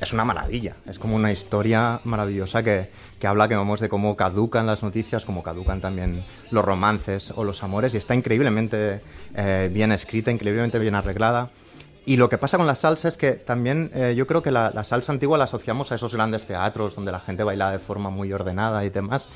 [0.00, 0.76] es una maravilla.
[0.86, 5.24] Es como una historia maravillosa que, que habla, que vamos, de cómo caducan las noticias,
[5.24, 9.00] cómo caducan también los romances o los amores, y está increíblemente
[9.34, 11.50] eh, bien escrita, increíblemente bien arreglada.
[12.04, 14.72] Y lo que pasa con la salsa es que también eh, yo creo que la,
[14.74, 18.10] la salsa antigua la asociamos a esos grandes teatros donde la gente bailaba de forma
[18.10, 19.28] muy ordenada y demás.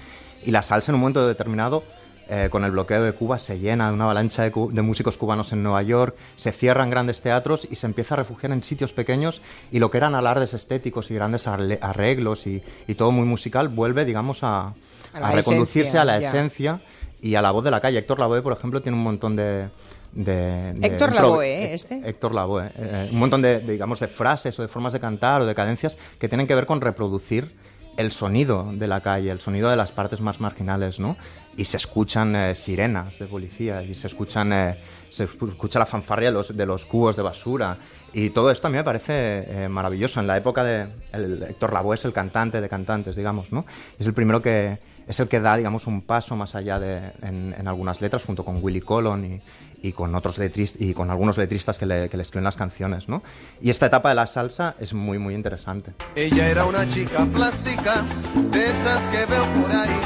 [0.44, 1.84] Y la salsa en un momento determinado,
[2.28, 5.62] eh, con el bloqueo de Cuba, se llena de una avalancha de, músicos cubanos en
[5.62, 9.78] Nueva York, se cierran grandes teatros y se empieza a refugiar en sitios pequeños y
[9.78, 14.42] lo que eran alardes estéticos y grandes arreglos y, y todo muy musical vuelve, digamos,
[14.42, 14.68] a,
[15.14, 16.28] A la a reconducirse esencia, a la ya.
[16.28, 16.80] esencia
[17.22, 17.98] y a la voz de la calle.
[17.98, 19.68] Héctor Lavoe, por ejemplo, tiene un montón de...
[20.12, 21.74] de- de Héctor Lavoe, ¿eh?
[21.74, 22.00] Este.
[22.08, 22.70] Héctor Lavoe.
[22.76, 25.54] eh, un montón de, de, digamos, de frases o de formas de cantar o de
[25.54, 27.54] cadencias que tienen que ver con reproducir
[27.96, 31.16] el sonido de la calle, el sonido de las partes más marginales, ¿no?
[31.56, 34.78] Y se escuchan eh, sirenas de policía y se escuchan eh,
[35.08, 37.78] se escu- escucha la fanfarria de los, de cubos de basura
[38.12, 40.20] y todo esto a mí me parece eh, maravilloso.
[40.20, 43.64] En la época de el, Héctor Lavoe es el cantante de cantantes, digamos, ¿no?
[43.98, 44.78] Es el primero que
[45.08, 48.44] es el que da, digamos, un paso más allá de en, en algunas letras junto
[48.44, 49.40] con Willy Colon y,
[49.82, 53.22] y con otros letristas y con algunos letristas que le, escriben las canciones, ¿no?
[53.60, 55.92] Y esta etapa de la salsa es muy muy interesante.
[56.14, 58.04] Ella era una chica plástica,
[58.50, 60.00] de esas que veo por ahí,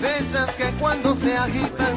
[0.00, 1.96] de esas que cuando se agitan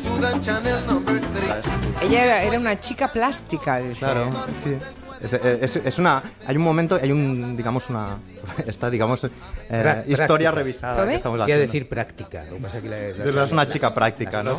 [0.00, 2.08] sudan Chanel number 3.
[2.08, 4.00] Ella era, era una chica plástica, dice.
[4.00, 4.30] Claro,
[4.62, 4.76] sí.
[5.24, 8.18] Es, es- es una, hay un momento, hay un, digamos, una,
[8.66, 9.24] esta, digamos,
[9.70, 11.16] eh, historia revisada ¿Cómo que es?
[11.18, 11.60] estamos Quería haciendo.
[11.72, 12.44] decir práctica.
[12.44, 14.54] Lo que pasa es que la- la- Pero es una chica práctica, ¿no?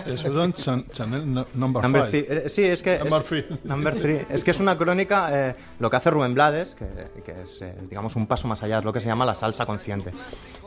[0.91, 2.23] Chanel no- number, Number five.
[2.23, 2.37] three.
[2.45, 2.99] Eh, Sí, es que.
[2.99, 3.45] Number es, three.
[3.63, 4.25] number three.
[4.29, 5.29] Es que es una crónica.
[5.31, 6.85] eh, lo que hace Rubén Blades, que,
[7.23, 9.65] que es, eh, digamos, un paso más allá, es lo que se llama la salsa
[9.65, 10.11] consciente.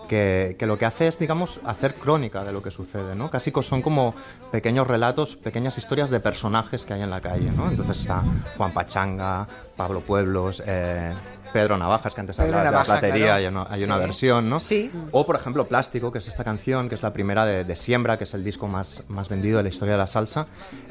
[0.08, 3.30] Que, lo que hace es, digamos, hacer crónica de lo que sucede, ¿no?
[3.30, 4.14] Casi son como
[4.50, 7.68] pequeños relatos, pequeñas historias de personajes que hay en la calle, ¿no?
[7.68, 8.22] Entonces está
[8.56, 11.12] Juan Pachanga, Pablo Pueblos, eh,
[11.52, 13.34] Pedro Navajas, que antes hablaba de la platería, claro.
[13.36, 14.00] hay una, hay una Sí.
[14.00, 14.60] versión, ¿no?
[14.60, 14.90] Sí.
[15.12, 18.16] O, por ejemplo, Plástico, que es esta canción, que es la primera de, de Siembra,
[18.18, 20.46] que es el disco más, más vendido de la historia de la salsa,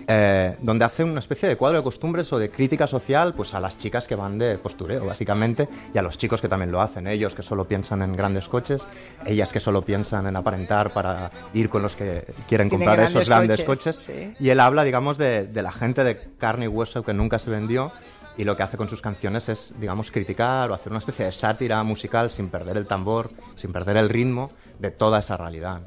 [0.07, 3.59] eh, donde hace una especie de cuadro de costumbres o de crítica social pues a
[3.59, 7.07] las chicas que van de postureo, básicamente, y a los chicos que también lo hacen,
[7.07, 8.87] ellos que solo piensan en grandes coches,
[9.25, 13.57] ellas que solo piensan en aparentar para ir con los que quieren comprar esos grandes
[13.57, 14.05] grandes coches, coches.
[14.05, 14.35] sí.
[14.39, 17.49] Y él habla, digamos, de, de la gente de carne y hueso que nunca se
[17.49, 17.91] vendió
[18.37, 21.31] y lo que hace con sus canciones es, digamos, criticar o hacer una especie de
[21.31, 25.81] sátira musical sin perder el tambor, sin perder el ritmo de toda esa realidad.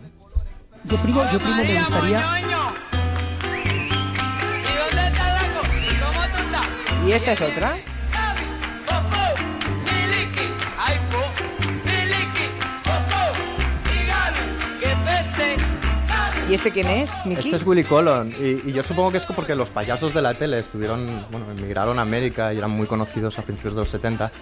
[0.84, 2.22] Yo primo, yo primo me gustaría...
[7.06, 7.76] ¿Y esta es otra?
[16.50, 17.46] ¿Y este quién es, Miki?
[17.46, 20.34] Este es Willy Colon y, y yo supongo que es porque los payasos de la
[20.34, 24.32] tele estuvieron, bueno, emigraron a América y eran muy conocidos a principios de los 70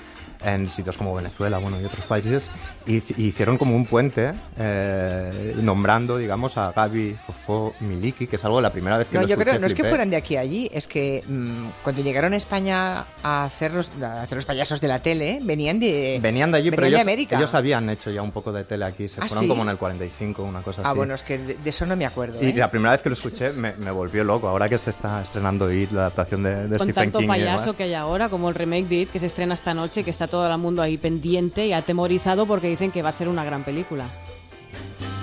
[0.44, 2.50] en sitios como Venezuela, bueno, y otros países
[2.86, 8.44] y, y hicieron como un puente eh, nombrando, digamos, a Gaby Fofó Miliki, que es
[8.44, 9.88] algo de la primera vez que No, lo yo creo, escuché, no es que flipé.
[9.88, 13.90] fueran de aquí a allí, es que mm, cuando llegaron a España a hacer, los,
[14.02, 17.06] a hacer los payasos de la tele, venían de, Venían de allí, pero venían ellos,
[17.06, 17.36] de América.
[17.38, 19.48] ellos habían hecho ya un poco de tele aquí, se ¿Ah, fueron sí?
[19.48, 20.96] como en el 45, una cosa Ah, así.
[20.96, 22.42] bueno, es que de, de eso no me acuerdo.
[22.42, 22.54] Y ¿eh?
[22.54, 25.72] la primera vez que lo escuché me, me volvió loco, ahora que se está estrenando
[25.72, 27.24] It, la adaptación de, de Con Stephen tanto King.
[27.24, 27.76] y payaso demás.
[27.76, 30.27] que hay ahora, como el remake de It, que se estrena esta noche, que está
[30.28, 33.64] todo el mundo ahí pendiente y atemorizado porque dicen que va a ser una gran
[33.64, 34.04] película.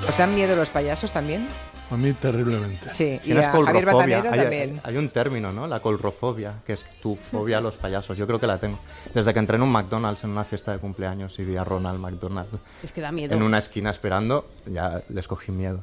[0.07, 1.47] ¿Os dan miedo los payasos también?
[1.91, 2.89] A mí terriblemente.
[2.89, 3.85] Sí, y a Javier.
[3.85, 4.81] Batanero Hay, también.
[4.83, 5.67] hay un término, ¿no?
[5.67, 8.17] La colrofobia, que es tu fobia a los payasos.
[8.17, 8.79] Yo creo que la tengo.
[9.13, 11.99] Desde que entré en un McDonald's en una fiesta de cumpleaños y vi a Ronald
[11.99, 12.49] McDonald
[12.83, 13.35] Es que da miedo.
[13.35, 15.81] en una esquina esperando, ya les cogí miedo.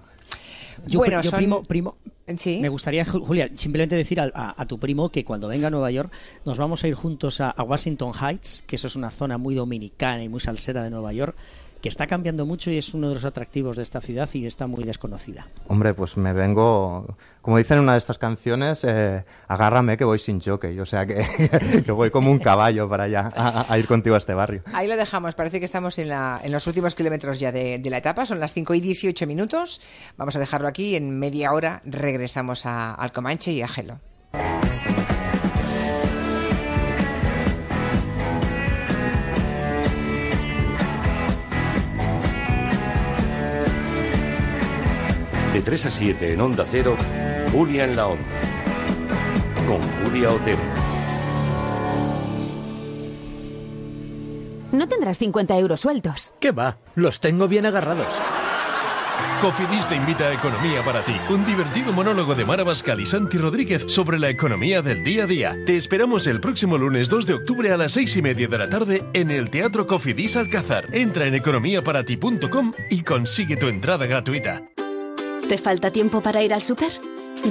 [0.87, 1.97] Yo, Bueno, yo son- primo, primo,
[2.37, 2.59] Sí.
[2.61, 5.91] me gustaría, Ju- Julia, simplemente decir a, a tu primo que cuando venga a Nueva
[5.91, 6.13] York
[6.45, 9.55] nos vamos a ir juntos a, a Washington Heights, que eso es una zona muy
[9.55, 11.37] dominicana y muy salsera de Nueva York,
[11.83, 14.67] que está cambiando mucho y es uno de los atractivos de esta ciudad y está
[14.69, 15.49] muy desconocida.
[15.67, 20.19] Hombre, pues me vengo, como dicen en una de estas canciones, eh, agárrame que voy
[20.21, 20.79] sin jockey.
[20.79, 24.19] O sea que, que voy como un caballo para allá a, a ir contigo a
[24.19, 24.63] este barrio.
[24.73, 27.91] Ahí lo dejamos, parece que estamos en, la- en los últimos kilómetros ya de, de
[27.91, 29.81] la etapa, son las 5 y 18 minutos.
[30.17, 33.99] Vamos a dejarlo aquí, en media hora regresamos a, al Comanche y a Gelo.
[45.63, 46.97] De 3 a 7 en Onda Cero,
[47.53, 48.25] Julia en la Onda.
[49.65, 50.59] Con Julia Otero.
[54.73, 56.35] No tendrás 50 euros sueltos.
[56.41, 56.79] ¿Qué va?
[56.97, 58.13] Los tengo bien agarrados.
[59.41, 63.39] Cofidis te invita a Economía para ti, un divertido monólogo de Mara Bascal y Santi
[63.39, 65.57] Rodríguez sobre la economía del día a día.
[65.65, 68.69] Te esperamos el próximo lunes 2 de octubre a las 6 y media de la
[68.69, 70.89] tarde en el Teatro Cofidis Alcázar.
[70.93, 74.72] Entra en economiaparati.com y consigue tu entrada gratuita.
[75.49, 76.93] ¿Te falta tiempo para ir al súper?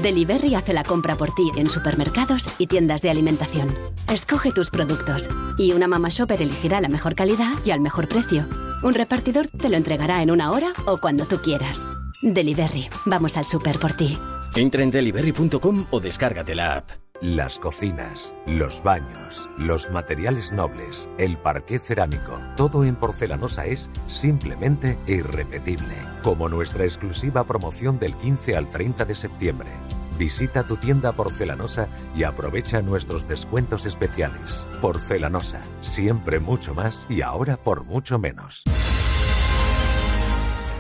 [0.02, 3.68] Delivery hace la compra por ti en supermercados y tiendas de alimentación.
[4.12, 5.28] Escoge tus productos
[5.58, 8.48] y una mamá shopper elegirá la mejor calidad y al mejor precio.
[8.84, 11.82] Un repartidor te lo entregará en una hora o cuando tú quieras.
[12.22, 14.18] Delivery, vamos al súper por ti.
[14.56, 17.01] Entra en delivery.com o descárgate la app.
[17.22, 24.97] Las cocinas, los baños, los materiales nobles, el parqué cerámico, todo en porcelanosa es simplemente
[25.05, 25.93] irrepetible.
[26.24, 29.69] Como nuestra exclusiva promoción del 15 al 30 de septiembre.
[30.17, 34.67] Visita tu tienda porcelanosa y aprovecha nuestros descuentos especiales.
[34.82, 38.63] Porcelanosa, siempre mucho más y ahora por mucho menos.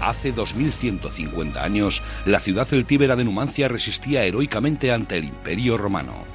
[0.01, 6.25] Hace 2150 años, la ciudad celtíbera de Numancia resistía heroicamente ante el Imperio Romano.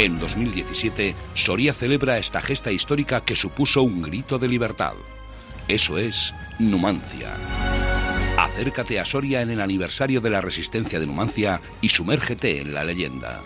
[0.00, 4.94] En 2017, Soria celebra esta gesta histórica que supuso un grito de libertad.
[5.68, 7.30] Eso es Numancia.
[8.36, 12.84] Acércate a Soria en el aniversario de la resistencia de Numancia y sumérgete en la
[12.84, 13.40] leyenda.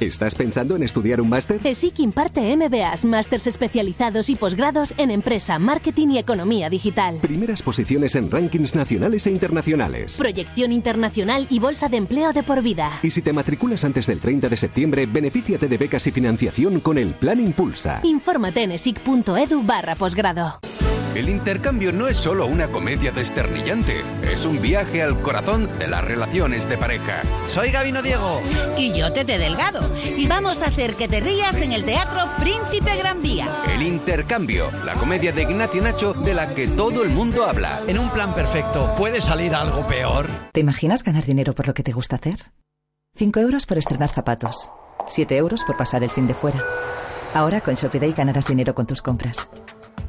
[0.00, 1.60] ¿Estás pensando en estudiar un máster?
[1.62, 7.18] ESIC imparte MBAs, másters especializados y posgrados en empresa, marketing y economía digital.
[7.22, 10.16] Primeras posiciones en rankings nacionales e internacionales.
[10.18, 12.98] Proyección internacional y bolsa de empleo de por vida.
[13.02, 16.98] Y si te matriculas antes del 30 de septiembre, benefíciate de becas y financiación con
[16.98, 18.00] el Plan Impulsa.
[18.02, 20.58] Infórmate en esic.edu barra posgrado.
[21.14, 26.02] El intercambio no es solo una comedia desternillante, es un viaje al corazón de las
[26.02, 27.22] relaciones de pareja.
[27.48, 28.40] Soy Gabino Diego.
[28.76, 29.88] Y yo Tete Delgado.
[30.16, 33.46] Y vamos a hacer que te rías en el Teatro Príncipe Gran Vía.
[33.72, 37.80] El intercambio, la comedia de Ignacio Nacho de la que todo el mundo habla.
[37.86, 40.28] En un plan perfecto, ¿puede salir algo peor?
[40.52, 42.50] ¿Te imaginas ganar dinero por lo que te gusta hacer?
[43.14, 44.72] 5 euros por estrenar zapatos.
[45.06, 46.64] 7 euros por pasar el fin de fuera.
[47.34, 49.48] Ahora con Shopiday ganarás dinero con tus compras.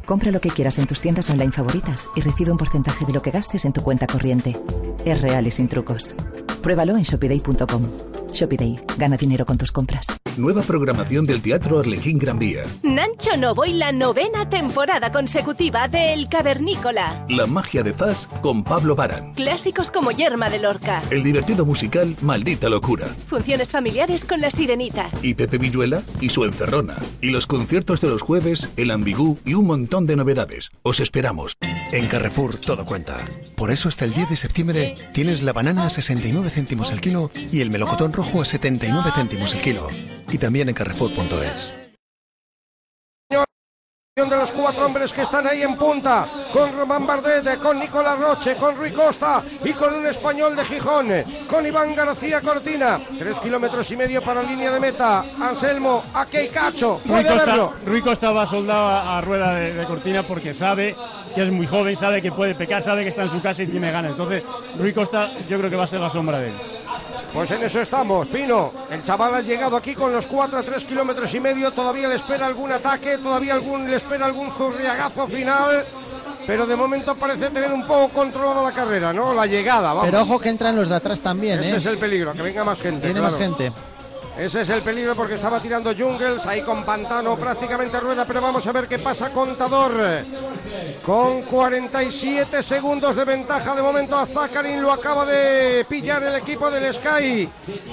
[0.05, 3.21] Compra lo que quieras en tus tiendas online favoritas y recibe un porcentaje de lo
[3.21, 4.55] que gastes en tu cuenta corriente.
[5.03, 6.15] Es real y sin trucos.
[6.61, 8.14] Pruébalo en shopiday.com.
[8.36, 10.07] Shopiday, gana dinero con tus compras.
[10.36, 12.63] Nueva programación del Teatro Arlequín Gran Vía.
[12.83, 17.25] Nancho Novo y la novena temporada consecutiva de El Cavernícola.
[17.29, 19.33] La magia de Zas con Pablo Baran.
[19.33, 21.01] Clásicos como Yerma de Lorca.
[21.09, 23.07] El divertido musical Maldita Locura.
[23.07, 25.09] Funciones familiares con la sirenita.
[25.21, 26.97] Y Pepe Villuela y su encerrona.
[27.21, 30.71] Y los conciertos de los jueves, el ambigú y un montón de novedades.
[30.83, 31.57] Os esperamos.
[31.93, 33.17] En Carrefour todo cuenta.
[33.55, 37.31] Por eso hasta el 10 de septiembre tienes la banana a 69 céntimos el kilo
[37.33, 39.88] y el melocotón rojo a 79 céntimos el kilo.
[40.32, 41.73] Y también en carrefour.es.
[44.15, 48.55] de los cuatro hombres que están ahí en punta, con Román Bardet, con Nicolás Roche,
[48.55, 51.09] con Rui Costa y con un español de Gijón,
[51.49, 53.01] con Iván García Cortina.
[53.19, 55.26] Tres kilómetros y medio para la línea de meta.
[55.38, 57.73] Anselmo, hay cacho, Rui puede Costa, verlo.
[57.86, 60.95] Rui Costa va soldado a, a rueda de, de cortina porque sabe
[61.36, 63.67] que es muy joven, sabe que puede pecar, sabe que está en su casa y
[63.67, 64.11] tiene ganas.
[64.11, 64.43] Entonces,
[64.80, 66.53] Rui Costa yo creo que va a ser la sombra de él.
[67.36, 68.71] Pues en eso estamos, Pino.
[68.89, 71.69] El chaval ha llegado aquí con los 4 a 3 kilómetros y medio.
[71.69, 75.86] Todavía le espera algún ataque, todavía algún, le espera algún zurriagazo final.
[76.47, 79.33] Pero de momento parece tener un poco controlada la carrera, ¿no?
[79.33, 80.05] La llegada, vamos.
[80.05, 81.77] Pero ojo que entran los de atrás también, Ese ¿eh?
[81.77, 83.05] es el peligro, que venga más gente.
[83.05, 83.33] Viene claro.
[83.33, 83.73] más gente.
[84.38, 88.67] Ese es el peligro porque estaba tirando Jungles ahí con Pantano prácticamente rueda, pero vamos
[88.67, 89.93] a ver qué pasa Contador.
[91.01, 96.69] Con 47 segundos de ventaja de momento a Zakarin lo acaba de pillar el equipo
[96.69, 97.47] del Sky.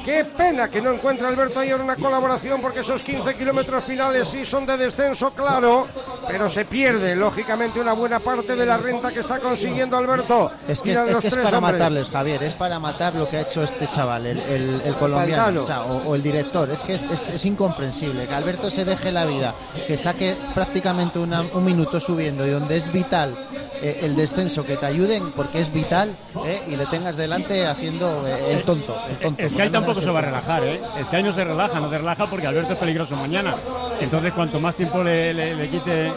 [0.04, 4.44] Qué pena que no encuentre Alberto Ayer una colaboración porque esos 15 kilómetros finales sí
[4.44, 5.86] son de descenso, claro,
[6.26, 10.50] pero se pierde lógicamente una buena parte de la renta que está consiguiendo Alberto.
[10.66, 11.78] Es que, es, los que es para hombres.
[11.78, 15.60] matarles, Javier, es para matar lo que ha hecho este chaval, el, el- el colombiano,
[15.60, 16.70] o, sea, o- o el director.
[16.70, 19.54] Es que es, es- es incomprensible que Alberto se deje la vida,
[19.86, 23.34] que saque prácticamente una- un minuto subiendo y donde es vital
[23.80, 26.16] eh, el descenso, que te ayuden porque es vital
[26.46, 28.96] eh, y le tengas delante haciendo eh, el tonto.
[29.10, 30.80] El tonto Sky tampoco se va a el- relajar, ¿eh?
[31.04, 33.54] Sky no se relaja, no se relaja porque Alberto es peligroso mañana.
[34.00, 36.12] Entonces, cuanto más tiempo le, le- le quite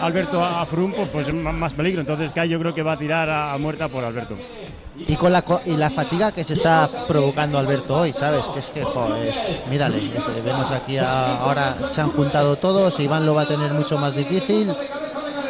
[0.00, 2.00] Alberto a, a Froome, pues, pues más, más peligro.
[2.00, 4.36] Entonces, Sky yo creo que va a tirar a, a muerta por Alberto.
[5.06, 8.46] Y con la y la fatiga que se está provocando Alberto hoy, ¿sabes?
[8.46, 13.26] Que es que, es- mírale, es- vemos aquí a- ahora se han juntado todos, Iván
[13.26, 14.74] lo va a tener mucho más difícil.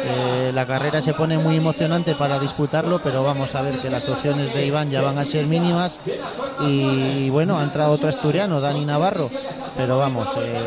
[0.03, 4.09] eh, la carrera se pone muy emocionante para disputarlo, pero vamos a ver que las
[4.09, 5.99] opciones de Iván ya van a ser mínimas.
[6.61, 9.29] Y, bueno, ha entrado otro asturiano, Dani Navarro,
[9.77, 10.59] pero vamos, eh,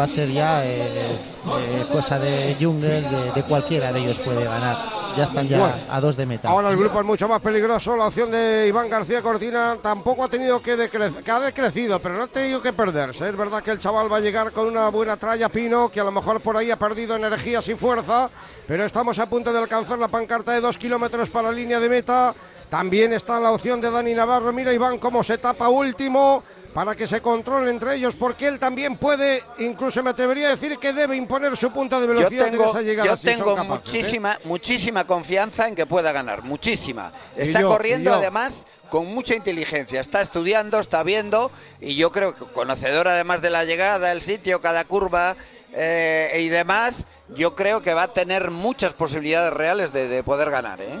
[0.00, 3.02] va a ser ya eh, eh, cosa de Jungle,
[3.34, 5.03] de cualquiera de ellos puede ganar.
[5.16, 6.48] Ya están ya Bueno, a dos de meta.
[6.48, 7.96] Ahora el grupo es mucho más peligroso.
[7.96, 12.16] La opción de Iván García Cortina tampoco ha tenido que decrecer, que ha decrecido, pero
[12.16, 13.28] no ha tenido que perderse.
[13.28, 16.04] Es verdad que el chaval va a llegar con una buena tralla Pino, que a
[16.04, 18.28] lo mejor por ahí ha perdido energías y fuerza,
[18.66, 21.88] pero estamos a punto de alcanzar la pancarta de dos kilómetros para la línea de
[21.88, 22.34] meta.
[22.68, 24.52] También está la opción de Dani Navarro.
[24.52, 26.42] Mira Iván cómo se tapa último
[26.74, 30.76] para que se controle entre ellos, porque él también puede, incluso me atrevería a decir
[30.78, 33.10] que debe imponer su punta de velocidad en esa llegada.
[33.10, 33.62] yo si tengo ¿eh?
[33.62, 37.12] muchísima, muchísima confianza en que pueda ganar, muchísima.
[37.36, 42.44] Está yo, corriendo además con mucha inteligencia, está estudiando, está viendo y yo creo que
[42.46, 45.36] conocedor además de la llegada, el sitio, cada curva
[45.72, 47.06] eh, y demás,
[47.36, 50.80] yo creo que va a tener muchas posibilidades reales de, de poder ganar.
[50.80, 50.98] ¿eh?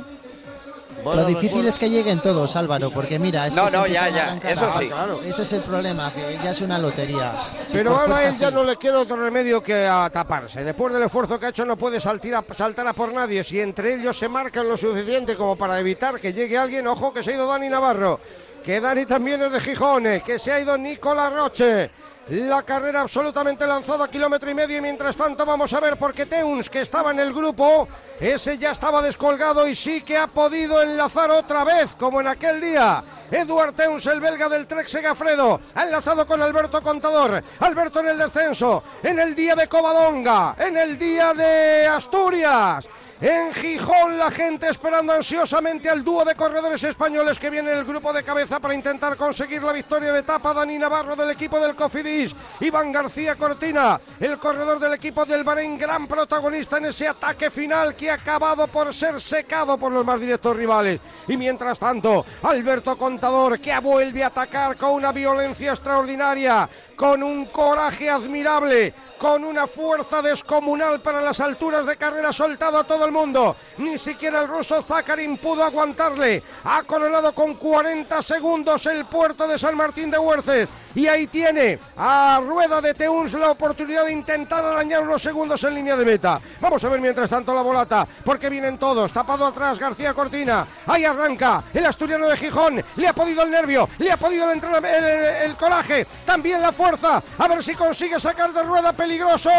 [1.04, 4.06] Lo difícil es que lleguen todos, Álvaro, porque mira, es No, que se no, ya,
[4.08, 4.86] empiezan a ya, arrancar eso a- sí.
[4.88, 5.20] Claro.
[5.22, 7.48] Ese es el problema, que ya es una lotería.
[7.66, 10.64] Si Pero por ahora a él ya no le queda otro remedio que a taparse.
[10.64, 13.44] Después del esfuerzo que ha hecho no puede saltir a- saltar a por nadie.
[13.44, 17.22] Si entre ellos se marcan lo suficiente como para evitar que llegue alguien, ojo que
[17.22, 18.18] se ha ido Dani Navarro.
[18.64, 21.90] Que Dani también es de Gijón, eh, que se ha ido Nicolás Roche.
[22.30, 24.78] La carrera absolutamente lanzada, kilómetro y medio.
[24.78, 27.86] Y mientras tanto, vamos a ver, porque Teuns, que estaba en el grupo,
[28.18, 32.62] ese ya estaba descolgado y sí que ha podido enlazar otra vez, como en aquel
[32.62, 33.04] día.
[33.30, 37.44] Eduard Teuns, el belga del Trek Segafredo, ha enlazado con Alberto Contador.
[37.60, 42.88] Alberto en el descenso, en el día de Covadonga, en el día de Asturias.
[43.20, 47.84] En Gijón la gente esperando ansiosamente al dúo de corredores españoles que viene en el
[47.84, 50.52] grupo de cabeza para intentar conseguir la victoria de etapa.
[50.52, 55.78] Dani Navarro del equipo del Cofidis, Iván García Cortina, el corredor del equipo del Bahrein,
[55.78, 60.20] gran protagonista en ese ataque final que ha acabado por ser secado por los más
[60.20, 61.00] directos rivales.
[61.28, 67.46] Y mientras tanto, Alberto Contador que vuelve a atacar con una violencia extraordinaria, con un
[67.46, 73.12] coraje admirable, con una fuerza descomunal para las alturas de carrera soltado a todo el
[73.12, 73.56] mundo.
[73.78, 76.42] Ni siquiera el ruso Zakarin pudo aguantarle.
[76.64, 80.68] Ha coronado con 40 segundos el puerto de San Martín de Huerces.
[80.94, 85.74] Y ahí tiene a Rueda de Teuns la oportunidad de intentar arañar unos segundos en
[85.74, 86.40] línea de meta.
[86.60, 89.12] Vamos a ver mientras tanto la volata, porque vienen todos.
[89.12, 90.66] Tapado atrás García Cortina.
[90.86, 92.82] Ahí arranca el asturiano de Gijón.
[92.96, 97.22] Le ha podido el nervio, le ha podido el- el- el coraje, también la fuerza.
[97.38, 99.50] A ver si consigue sacar de rueda peligroso.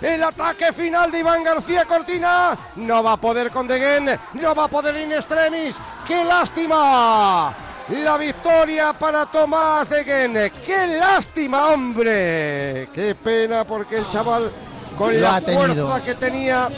[0.00, 2.56] El ataque final de Iván García Cortina.
[2.76, 5.76] No va a poder con Degen, no va a poder in extremis.
[6.06, 7.54] ¡Qué lástima!
[7.90, 10.34] La victoria para Tomás Degen.
[10.64, 12.88] ¡Qué lástima, hombre!
[12.92, 14.50] ¡Qué pena porque el chaval
[14.96, 15.88] con Lo la tenido.
[15.88, 16.68] fuerza que tenía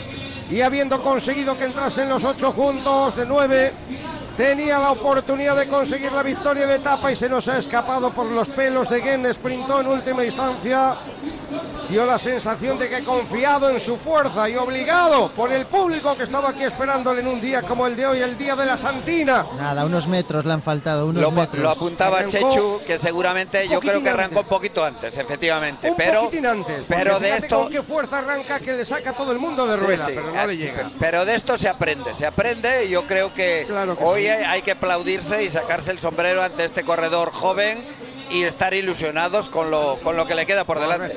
[0.49, 3.73] y habiendo conseguido que entrasen los ocho juntos de nueve,
[4.35, 8.25] tenía la oportunidad de conseguir la victoria de etapa y se nos ha escapado por
[8.25, 10.97] los pelos de Gen, sprintó en última instancia.
[11.93, 16.23] Dio la sensación de que confiado en su fuerza y obligado por el público que
[16.23, 19.45] estaba aquí esperándole en un día como el de hoy, el día de la Santina.
[19.59, 21.61] Nada, unos metros le han faltado, unos Lo, metros.
[21.61, 24.51] lo apuntaba Arrancó Chechu, que seguramente yo creo que arrancó antes.
[24.51, 25.91] un poquito antes, efectivamente.
[25.91, 26.83] Un pero, poquitín antes.
[26.87, 27.59] pero de esto.
[27.61, 30.47] con qué fuerza arranca que le saca todo el mundo de rueda, sí, pero no
[30.47, 30.91] le llega.
[30.99, 34.29] Pero de esto se aprende, se aprende y yo creo que, Claro que hoy sí.
[34.29, 37.85] hay, hay que aplaudirse y sacarse el sombrero ante este corredor joven
[38.31, 41.15] y estar ilusionados con lo, con lo que le queda por delante.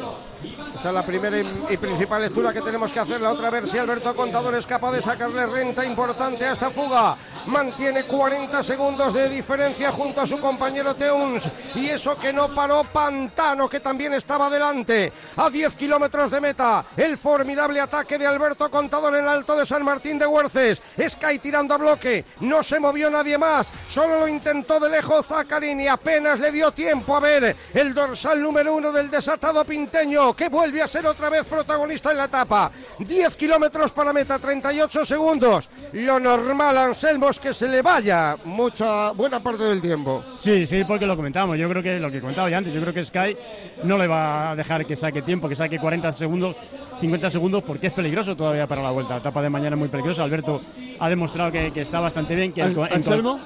[0.74, 3.20] Esa es la primera y, principal lectura que tenemos que hacer.
[3.20, 6.70] La otra, a ver si Alberto Contador es capaz de sacarle renta importante a esta
[6.70, 7.16] fuga.
[7.46, 11.48] Mantiene 40 segundos de diferencia junto a su compañero Teuns.
[11.74, 15.12] Y eso que no paró Pantano, que también estaba delante.
[15.36, 16.84] A 10 kilómetros de meta.
[16.96, 20.82] El formidable ataque de Alberto Contador en el alto de San Martín de Huerces.
[21.08, 22.24] Sky tirando a bloque.
[22.40, 23.70] No se movió nadie más.
[23.88, 28.40] Solo lo intentó de lejos Zacarín y apenas le dio tiempo a ver el dorsal
[28.40, 32.70] número uno del desatado pinteño, que vuelve a ser otra vez protagonista en la etapa.
[32.98, 35.68] 10 kilómetros para meta, 38 segundos.
[35.92, 40.22] Lo normal, Anselmo, es que se le vaya mucha buena parte del tiempo.
[40.38, 41.56] Sí, sí, porque lo comentamos.
[41.58, 43.36] Yo creo que lo que comentaba ya antes, yo creo que Sky
[43.84, 46.54] no le va a dejar que saque tiempo, que saque 40 segundos,
[47.00, 49.14] 50 segundos, porque es peligroso todavía para la vuelta.
[49.14, 50.22] La etapa de mañana es muy peligrosa.
[50.22, 50.60] Alberto
[51.00, 52.52] ha demostrado que, que está bastante bien.
[52.52, 53.40] Que An- Anselmo.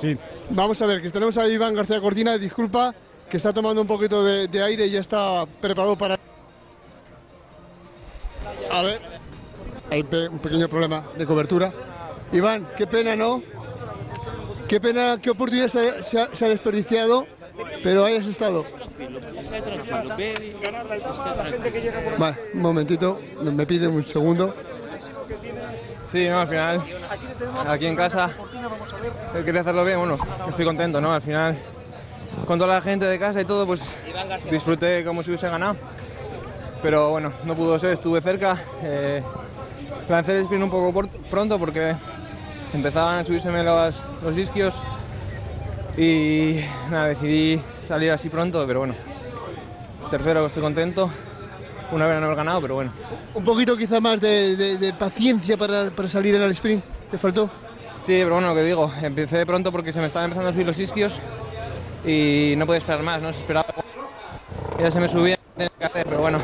[0.00, 0.16] Sí.
[0.50, 2.94] Vamos a ver, que tenemos a Iván García Cortina, disculpa,
[3.28, 6.16] que está tomando un poquito de, de aire y ya está preparado para...
[8.70, 9.00] A ver,
[9.90, 11.72] hay un pequeño problema de cobertura.
[12.32, 13.42] Iván, qué pena, ¿no?
[14.68, 17.26] Qué pena, qué oportunidad se, ha, se ha desperdiciado,
[17.82, 18.64] pero ahí has estado.
[22.18, 24.54] Vale, un momentito, me pide un segundo.
[26.10, 26.82] Sí, no, al final,
[27.68, 28.30] aquí en casa,
[29.44, 30.16] quería hacerlo bien, bueno,
[30.48, 31.12] estoy contento, ¿no?
[31.12, 31.58] Al final,
[32.46, 33.80] con toda la gente de casa y todo, pues
[34.50, 35.76] disfruté como si hubiese ganado.
[36.82, 38.58] Pero bueno, no pudo ser, estuve cerca.
[38.82, 39.22] Eh,
[40.08, 41.94] lancé el sprint un poco por- pronto porque
[42.72, 44.74] empezaban a subírseme los, los isquios
[45.96, 46.60] y
[46.90, 48.94] nada, decidí salir así pronto, pero bueno,
[50.10, 51.10] tercero estoy contento.
[51.92, 52.90] Una vez no haber ganado, pero bueno.
[53.34, 57.16] Un poquito quizá más de, de- de paciencia para, para salir en el sprint, ¿te
[57.16, 57.48] faltó?
[58.04, 60.66] Sí, pero bueno, lo que digo, empecé pronto porque se me estaban empezando a subir
[60.66, 61.12] los isquios
[62.04, 63.32] y no podía esperar más, ¿no?
[63.32, 63.66] Se esperaba.
[64.80, 66.38] Ya se me subía, hacer, pero bueno.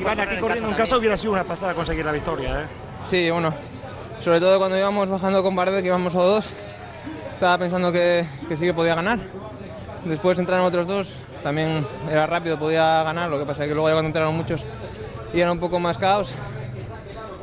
[0.00, 2.66] Iván, aquí corriendo en casa hubiera sido una pasada conseguir la victoria, ¿eh?
[3.08, 3.54] Sí, bueno,
[4.20, 6.46] sobre todo cuando íbamos bajando con Bardet, que íbamos a dos,
[7.34, 9.20] estaba pensando que, que sí que podía ganar.
[10.04, 13.88] Después entraron otros dos, también era rápido, podía ganar, lo que pasa es que luego
[13.88, 14.62] ya cuando entraron muchos
[15.32, 16.32] y era un poco más caos.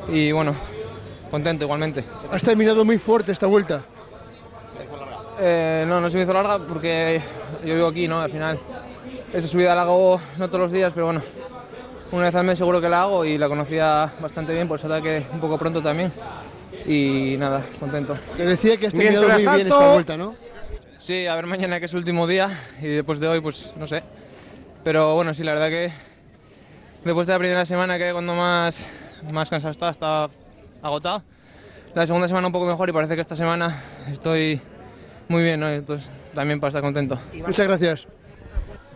[0.09, 0.53] Y bueno,
[1.31, 2.03] contento igualmente.
[2.31, 3.83] Has terminado muy fuerte esta vuelta.
[5.39, 7.21] Eh, no, no se me hizo larga porque
[7.63, 8.19] yo vivo aquí, ¿no?
[8.19, 8.59] Al final,
[9.33, 11.21] esa subida la hago no todos los días, pero bueno,
[12.11, 14.87] una vez al mes seguro que la hago y la conocía bastante bien, por eso
[15.01, 16.11] que un poco pronto también.
[16.85, 18.15] Y nada, contento.
[18.37, 20.35] Te decía que has Mientras muy bien esta vuelta, ¿no?
[20.99, 23.87] Sí, a ver mañana que es el último día y después de hoy, pues no
[23.87, 24.03] sé.
[24.83, 25.91] Pero bueno, sí, la verdad que
[27.03, 28.85] después de la primera semana, que cuando más,
[29.31, 30.29] más cansado estaba, estaba
[30.81, 31.23] agotado.
[31.95, 33.81] La segunda semana un poco mejor y parece que esta semana
[34.11, 34.61] estoy
[35.27, 35.69] muy bien, ¿no?
[35.69, 37.17] Entonces también para estar contento.
[37.45, 38.07] Muchas gracias.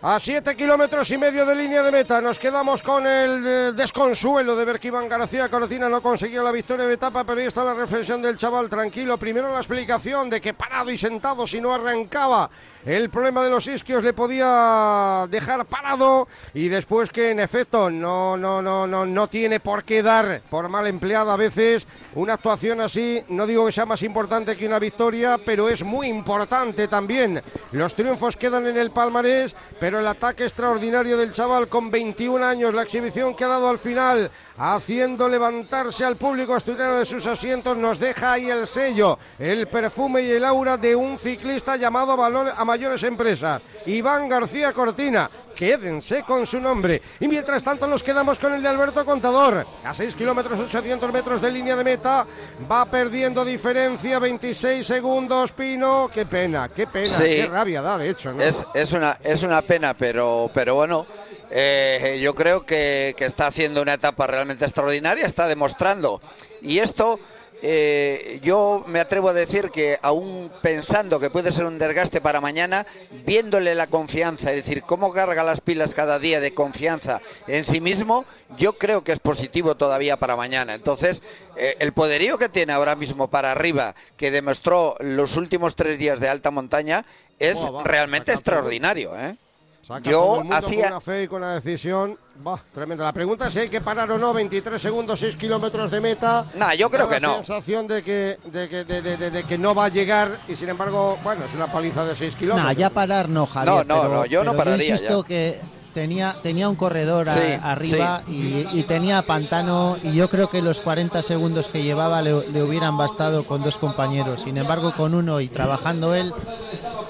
[0.00, 4.54] A 7 kilómetros y medio de línea de meta nos quedamos con el eh, desconsuelo
[4.54, 7.64] de ver que Iván García Cortina no consiguió la victoria de etapa, pero ahí está
[7.64, 9.18] la reflexión del chaval tranquilo.
[9.18, 12.48] Primero la explicación de que parado y sentado si no arrancaba
[12.84, 18.36] el problema de los isquios le podía dejar parado y después que en efecto no
[18.36, 22.80] no no no no tiene por qué dar por mal empleada a veces una actuación
[22.80, 27.42] así, no digo que sea más importante que una victoria, pero es muy importante también.
[27.72, 29.54] Los triunfos quedan en el palmarés,
[29.96, 34.30] el ataque extraordinario del chaval con 21 años, la exhibición que ha dado al final,
[34.58, 40.22] haciendo levantarse al público asturiano de sus asientos, nos deja ahí el sello, el perfume
[40.22, 45.30] y el aura de un ciclista llamado a, valor- a mayores empresas, Iván García Cortina.
[45.54, 47.02] Quédense con su nombre.
[47.18, 49.66] Y mientras tanto nos quedamos con el de Alberto Contador.
[49.84, 52.24] A 6 kilómetros 800 metros de línea de meta.
[52.70, 54.20] Va perdiendo diferencia.
[54.20, 56.08] 26 segundos, Pino.
[56.14, 57.08] Qué pena, qué pena.
[57.08, 57.24] Sí.
[57.24, 58.32] Qué rabia da, de hecho.
[58.32, 58.40] ¿no?
[58.40, 61.04] Es, es, una, es una pena, pero, pero bueno,
[61.50, 66.20] eh, yo creo que, que está haciendo una etapa realmente extraordinaria, está demostrando.
[66.60, 67.18] Y esto,
[67.60, 72.40] eh, yo me atrevo a decir que aún pensando que puede ser un desgaste para
[72.40, 72.86] mañana,
[73.26, 77.80] viéndole la confianza, es decir, cómo carga las pilas cada día de confianza en sí
[77.80, 78.24] mismo,
[78.56, 80.74] yo creo que es positivo todavía para mañana.
[80.74, 81.22] Entonces,
[81.56, 86.20] eh, el poderío que tiene ahora mismo para arriba, que demostró los últimos tres días
[86.20, 87.04] de alta montaña,
[87.40, 89.18] es Buah, va, realmente extraordinario.
[89.18, 89.36] ¿eh?
[89.82, 92.18] Saca Yo todo el mundo con hacía- una fe y con una decisión.
[92.46, 93.04] Va, tremenda.
[93.04, 94.32] La pregunta es si hay que parar o no.
[94.34, 96.44] 23 segundos, 6 kilómetros de meta.
[96.54, 97.34] Nah, yo creo Da que la no.
[97.36, 100.54] sensación de que, de, que, de, de- de- de que no va a llegar y
[100.56, 102.66] sin embargo, bueno, es una paliza de 6 kilómetros.
[102.72, 103.74] Nah, ya parar no, Javier.
[103.74, 105.26] No, no, pero- no, yo no pararía insisto ya.
[105.28, 105.60] que
[105.98, 110.62] tenía, tenía un corredor a- Sí, arriba y, y tenía pantano y yo creo que
[110.62, 114.42] los 40 segundos que llevaba le, le hubieran bastado con dos compañeros.
[114.42, 116.32] Sin embargo, con uno y trabajando él,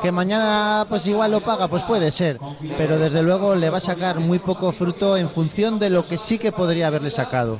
[0.01, 2.39] Que mañana pues igual lo paga, pues puede ser,
[2.79, 6.17] pero desde luego le va a sacar muy poco fruto en función de lo que
[6.19, 7.59] sí que podría haberle sacado.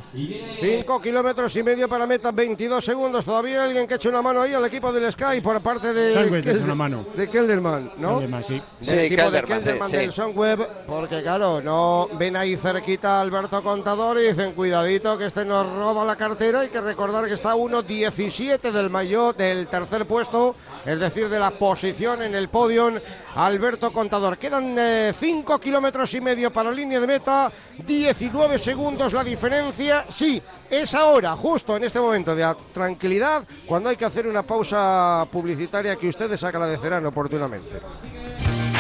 [0.61, 3.25] 5 kilómetros y medio para meta, 22 segundos.
[3.25, 6.63] Todavía alguien que eche una mano ahí al equipo del Sky por parte de, Kelder-
[6.63, 7.05] una mano.
[7.17, 8.15] de Kelderman, ¿no?
[8.21, 8.63] Kelderman, sí.
[8.83, 9.97] Sí, equipo de Kelderman, sí, Kelderman sí.
[9.97, 15.45] del Sunweb, porque claro, no ven ahí cerquita Alberto Contador y dicen, cuidadito que este
[15.45, 16.61] nos roba la cartera.
[16.61, 20.55] Hay que recordar que está 1.17 del maillot del tercer puesto,
[20.85, 22.93] es decir, de la posición en el podio
[23.35, 24.39] Alberto Contador.
[24.39, 24.77] Quedan
[25.15, 30.05] 5 kilómetros y medio para línea de meta, 19 segundos la diferencia.
[30.09, 35.27] Sí, es ahora, justo en este momento de tranquilidad, cuando hay que hacer una pausa
[35.31, 37.81] publicitaria que ustedes agradecerán oportunamente.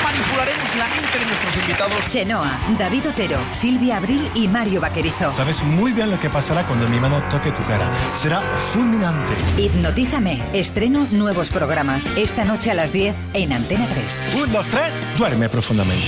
[0.04, 2.06] Manipularemos la mente de nuestros invitados.
[2.08, 5.32] Chenoa, David Otero, Silvia Abril y Mario Vaquerizo.
[5.32, 7.88] Sabes muy bien lo que pasará cuando mi mano toque tu cara.
[8.14, 9.32] Será fulminante.
[9.56, 10.42] Hipnotízame.
[10.52, 12.06] Estreno nuevos programas.
[12.16, 14.34] Esta noche a las 10 en Antena 3.
[14.44, 15.02] Un, dos, tres.
[15.18, 16.06] Duerme profundamente.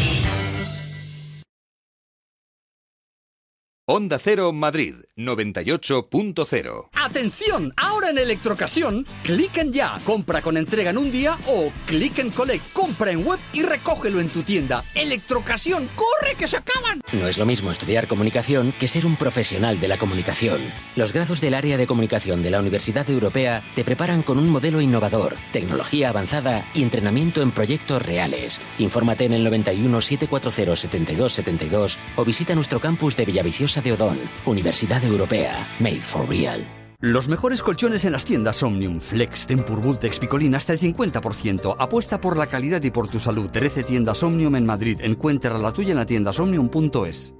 [3.86, 4.94] Onda Cero Madrid
[5.24, 6.88] 98.0.
[6.94, 7.72] ¡Atención!
[7.76, 12.30] Ahora en Electrocasión, clic en ya, compra con entrega en un día o clic en
[12.30, 14.84] collect, compra en web y recógelo en tu tienda.
[14.94, 17.00] Electrocasión, ¡corre que se acaban!
[17.12, 20.72] No es lo mismo estudiar comunicación que ser un profesional de la comunicación.
[20.96, 24.80] Los grados del área de comunicación de la Universidad Europea te preparan con un modelo
[24.80, 28.60] innovador, tecnología avanzada y entrenamiento en proyectos reales.
[28.78, 34.18] Infórmate en el 91 740 72 72 o visita nuestro campus de Villaviciosa de Odón,
[34.44, 36.64] Universidad Europea, Made for Real.
[37.02, 41.76] Los mejores colchones en las tiendas Omnium, Flex, Tempur, Vultex, Picolín hasta el 50%.
[41.78, 43.50] Apuesta por la calidad y por tu salud.
[43.50, 44.98] 13 tiendas Omnium en Madrid.
[45.00, 47.32] Encuentra la tuya en la tienda omnium.es.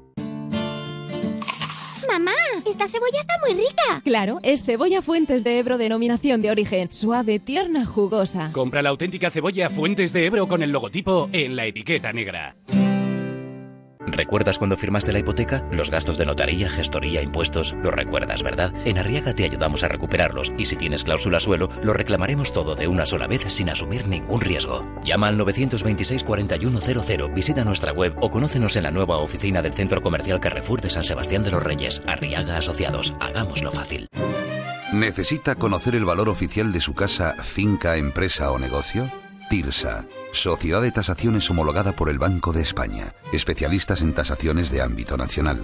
[2.09, 2.33] Mamá,
[2.65, 4.01] esta cebolla está muy rica.
[4.03, 6.91] Claro, es cebolla Fuentes de Ebro denominación de origen.
[6.91, 8.51] Suave, tierna, jugosa.
[8.53, 12.57] Compra la auténtica cebolla Fuentes de Ebro con el logotipo en la etiqueta negra.
[14.07, 15.63] ¿Recuerdas cuando firmaste la hipoteca?
[15.71, 18.73] Los gastos de notaría, gestoría, impuestos, los recuerdas, ¿verdad?
[18.85, 22.89] En Arriaga te ayudamos a recuperarlos y si tienes cláusula suelo, lo reclamaremos todo de
[22.89, 24.87] una sola vez sin asumir ningún riesgo.
[25.05, 30.01] Llama al 926 4100, visita nuestra web o conócenos en la nueva oficina del Centro
[30.01, 32.03] Comercial Carrefour de San Sebastián de los Reyes.
[32.07, 34.09] Arriaga Asociados, hagámoslo fácil.
[34.93, 39.11] ¿Necesita conocer el valor oficial de su casa, finca, empresa o negocio?
[39.51, 45.17] TIRSA, Sociedad de Tasaciones homologada por el Banco de España, especialistas en tasaciones de ámbito
[45.17, 45.59] nacional.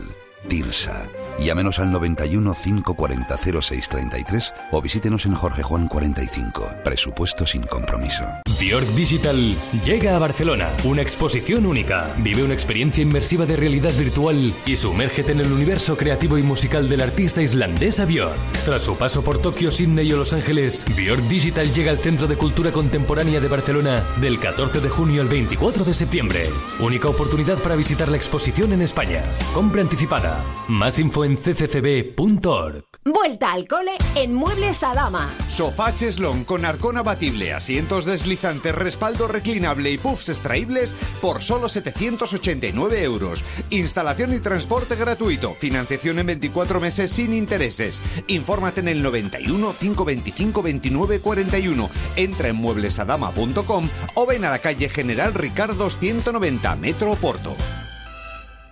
[0.49, 1.09] TIRSA.
[1.39, 6.77] Llámenos al 91 540 0633 o visítenos en Jorge Juan 45.
[6.83, 8.25] Presupuesto sin compromiso.
[8.59, 10.75] Bjork Digital llega a Barcelona.
[10.85, 12.15] Una exposición única.
[12.19, 16.89] Vive una experiencia inmersiva de realidad virtual y sumérgete en el universo creativo y musical
[16.89, 18.39] del artista islandesa Bjork.
[18.65, 22.37] Tras su paso por Tokio, Sydney o Los Ángeles, Bjork Digital llega al Centro de
[22.37, 26.49] Cultura Contemporánea de Barcelona del 14 de junio al 24 de septiembre.
[26.81, 29.25] Única oportunidad para visitar la exposición en España.
[29.53, 30.26] Compra anticipada.
[30.69, 32.85] Más info en cccb.org.
[33.05, 35.33] Vuelta al cole en Muebles Adama.
[35.49, 43.05] Sofá cheslón con arcón abatible, asientos deslizantes, respaldo reclinable y puffs extraíbles por solo 789
[43.05, 43.45] euros.
[43.71, 45.55] Instalación y transporte gratuito.
[45.55, 48.03] Financiación en 24 meses sin intereses.
[48.27, 51.91] Infórmate en el 91 525 29 41.
[52.17, 57.55] Entra en mueblesadama.com o ven a la calle General Ricardo 190, Metro Porto.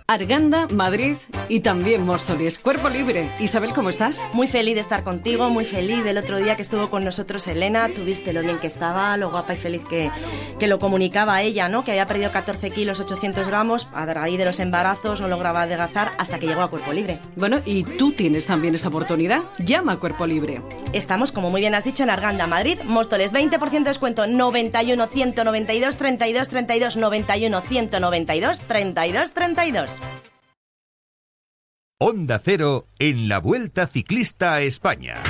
[0.07, 1.15] Arganda, Madrid
[1.49, 2.59] y también Móstoles.
[2.59, 3.31] Cuerpo libre.
[3.39, 4.21] Isabel, ¿cómo estás?
[4.33, 7.89] Muy feliz de estar contigo, muy feliz del otro día que estuvo con nosotros Elena.
[7.89, 10.11] Tuviste lo bien que estaba, lo guapa y feliz que,
[10.59, 11.83] que lo comunicaba ella, ¿no?
[11.83, 13.87] Que había perdido 14 kilos, 800 gramos.
[13.95, 17.19] A raíz de los embarazos no lograba adelgazar hasta que llegó a Cuerpo Libre.
[17.35, 19.41] Bueno, y tú tienes también esa oportunidad.
[19.57, 20.61] Llama a Cuerpo Libre.
[20.93, 22.77] Estamos, como muy bien has dicho, en Arganda, Madrid.
[22.83, 24.27] Móstoles, 20% de descuento.
[24.27, 29.95] 91 192 32 32 91 192 32 32.
[31.97, 35.23] Onda Cero en la Vuelta Ciclista a España.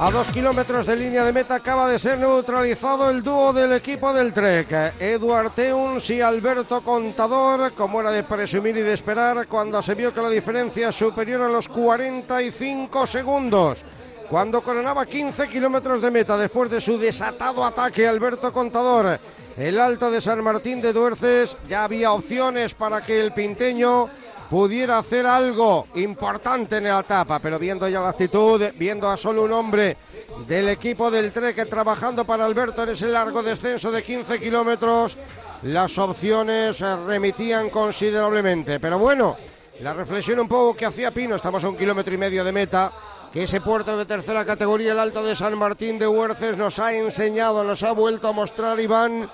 [0.00, 4.12] A dos kilómetros de línea de meta acaba de ser neutralizado el dúo del equipo
[4.12, 4.94] del Trek.
[4.98, 10.12] Eduard Teuns y Alberto Contador, como era de presumir y de esperar, cuando se vio
[10.12, 13.84] que la diferencia es superior a los 45 segundos.
[14.30, 19.20] Cuando coronaba 15 kilómetros de meta después de su desatado ataque Alberto Contador,
[19.56, 24.08] el Alto de San Martín de Duerces, ya había opciones para que el pinteño
[24.50, 29.44] pudiera hacer algo importante en la etapa, pero viendo ya la actitud, viendo a solo
[29.44, 29.96] un hombre
[30.46, 35.16] del equipo del Trek trabajando para Alberto en ese largo descenso de 15 kilómetros,
[35.62, 38.80] las opciones eh, remitían considerablemente.
[38.80, 39.36] Pero bueno,
[39.80, 42.92] la reflexión un poco que hacía Pino, estamos a un kilómetro y medio de meta,
[43.42, 47.64] ese puerto de tercera categoría, el Alto de San Martín de Huerces, nos ha enseñado,
[47.64, 49.28] nos ha vuelto a mostrar Iván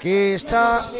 [0.00, 0.90] que está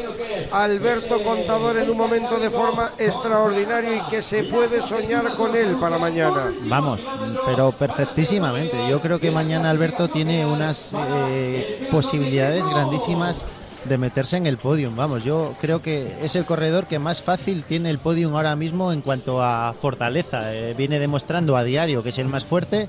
[0.50, 5.76] Alberto Contador en un momento de forma extraordinaria y que se puede soñar con él
[5.76, 6.52] para mañana.
[6.62, 7.00] Vamos,
[7.46, 8.88] pero perfectísimamente.
[8.88, 13.44] Yo creo que mañana Alberto tiene unas eh, posibilidades grandísimas
[13.84, 14.96] de meterse en el podium.
[14.96, 18.92] Vamos, yo creo que es el corredor que más fácil tiene el podium ahora mismo
[18.92, 20.54] en cuanto a fortaleza.
[20.54, 22.88] Eh, viene demostrando a diario que es el más fuerte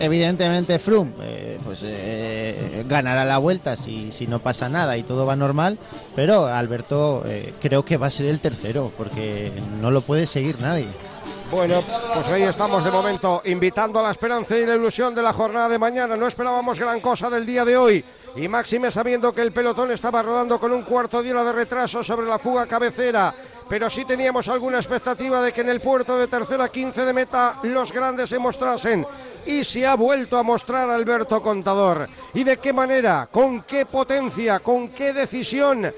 [0.00, 5.24] Evidentemente Froome eh, pues eh, ganará la vuelta si, si no pasa nada y todo
[5.24, 5.78] va normal,
[6.14, 7.24] pero Alberto
[7.58, 10.88] creo que va a ser el tercero porque no lo puede seguir nadie.
[11.50, 11.82] Bueno,
[12.12, 15.70] pues ahí estamos de momento invitando a la esperanza y la ilusión de la jornada
[15.70, 16.14] de mañana.
[16.14, 18.04] No esperábamos gran cosa del día de hoy.
[18.36, 22.04] Y máxime sabiendo que el pelotón estaba rodando con un cuarto de hora de retraso
[22.04, 23.34] sobre la fuga cabecera.
[23.68, 27.58] Pero sí teníamos alguna expectativa de que en el puerto de tercera 15 de meta
[27.64, 29.06] los grandes se mostrasen.
[29.44, 32.08] Y se ha vuelto a mostrar Alberto Contador.
[32.34, 33.28] ¿Y de qué manera?
[33.30, 34.60] ¿Con qué potencia?
[34.60, 35.92] ¿Con qué decisión?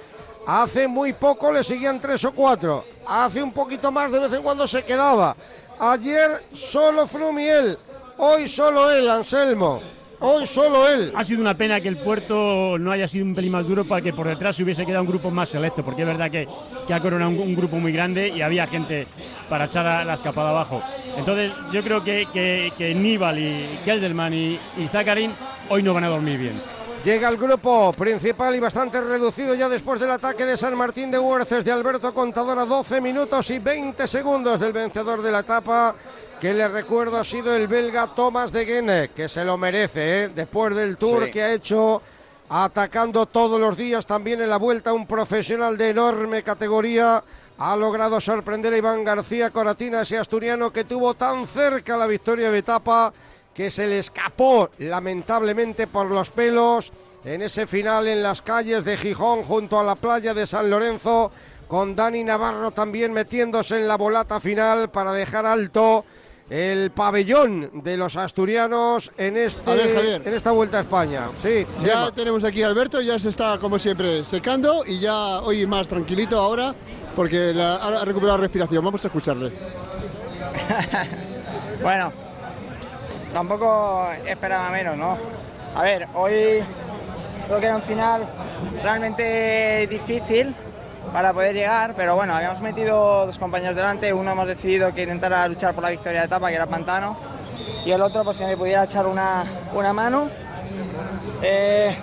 [0.47, 2.85] Hace muy poco le seguían tres o cuatro.
[3.07, 5.37] Hace un poquito más de vez en cuando se quedaba.
[5.78, 7.78] Ayer solo Frumiel.
[8.18, 9.81] Hoy solo él, Anselmo.
[10.23, 11.12] Hoy solo él.
[11.16, 14.03] Ha sido una pena que el puerto no haya sido un pelín más duro para
[14.03, 16.47] que por detrás se hubiese quedado un grupo más selecto, porque es verdad que,
[16.87, 19.07] que ha coronado un, grupo muy grande y había gente
[19.49, 20.83] para echar la escapada abajo.
[21.16, 25.33] Entonces yo creo que, que, que Nibal y Gelderman y, y Zakarin
[25.71, 26.61] hoy no van a dormir bien.
[27.03, 31.18] Llega el grupo principal y bastante reducido ya después del ataque de San Martín de
[31.18, 35.95] Huerces de Alberto Contador a 12 minutos y 20 segundos del vencedor de la etapa,
[36.41, 40.28] que le recuerdo ha sido el belga Thomas de Guene, que se lo merece, ¿eh?
[40.34, 41.30] después del tour Sí.
[41.30, 42.01] que ha hecho
[42.49, 47.22] atacando todos los días también en la vuelta un profesional de enorme categoría.
[47.59, 52.51] Ha logrado sorprender a Iván García Coratina, ese asturiano que tuvo tan cerca la victoria
[52.51, 53.12] de etapa
[53.55, 56.91] que se le escapó lamentablemente por los pelos
[57.22, 61.30] en ese final en las calles de Gijón junto a la playa de San Lorenzo
[61.68, 66.05] con Dani Navarro también metiéndose en la volata final para dejar alto
[66.51, 70.23] el pabellón de los asturianos en este A ver, Javier.
[70.27, 71.29] en esta vuelta a España.
[71.41, 72.13] Sí, Ya Chema.
[72.13, 76.39] tenemos aquí a Alberto, ya se está como siempre secando y ya hoy más tranquilito
[76.41, 76.75] ahora
[77.15, 78.85] porque la- ha recuperado la respiración.
[78.85, 79.53] Vamos a escucharle.
[81.83, 82.13] Bueno,
[83.33, 85.17] tampoco esperaba menos, ¿no?
[85.75, 86.63] A ver, hoy
[87.47, 88.29] creo que era un final
[88.83, 90.55] realmente difícil
[91.13, 95.47] para poder llegar, pero bueno, habíamos metido dos compañeros delante, uno hemos decidido que intentara
[95.49, 97.17] luchar por la victoria de etapa, que era Pantano,
[97.85, 100.31] y el otro pues que me pudiera echar una, una mano.
[101.43, 101.97] Eh,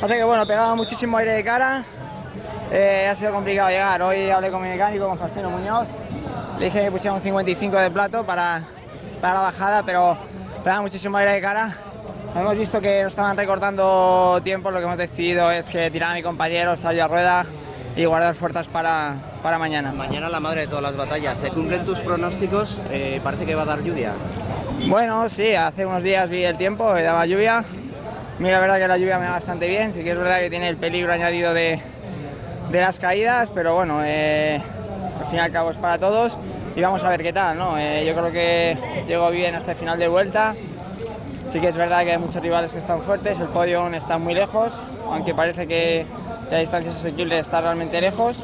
[0.00, 1.84] pasa que bueno, pegaba muchísimo aire de cara,
[2.70, 4.00] eh, ha sido complicado llegar.
[4.00, 5.86] Hoy hablé con mi mecánico, con Faustino Muñoz,
[6.58, 8.62] le dije que pusiera un 55 de plato para,
[9.20, 10.16] para la bajada, pero
[10.64, 11.76] pegaba muchísimo aire de cara.
[12.34, 16.14] Hemos visto que nos estaban recortando tiempo, lo que hemos decidido es que tirar a
[16.14, 17.44] mi compañero, salir a rueda
[17.96, 19.92] y guardar fuerzas para, para mañana.
[19.92, 21.38] Mañana la madre de todas las batallas.
[21.38, 22.80] ¿Se cumplen tus pronósticos?
[22.90, 24.12] Eh, parece que va a dar lluvia.
[24.86, 27.64] Bueno, sí, hace unos días vi el tiempo, que daba lluvia.
[28.38, 30.50] Mira, la verdad que la lluvia me va bastante bien, sí que es verdad que
[30.50, 31.80] tiene el peligro añadido de,
[32.70, 34.60] de las caídas, pero bueno, eh,
[35.20, 36.36] al fin y al cabo es para todos
[36.74, 37.78] y vamos a ver qué tal, ¿no?
[37.78, 40.56] Eh, yo creo que llego bien hasta el final de vuelta.
[41.52, 44.16] Sí que es verdad que hay muchos rivales que están fuertes, el podio aún está
[44.16, 44.72] muy lejos,
[45.06, 46.06] aunque parece que
[46.50, 48.38] la distancia es asequible, está realmente lejos.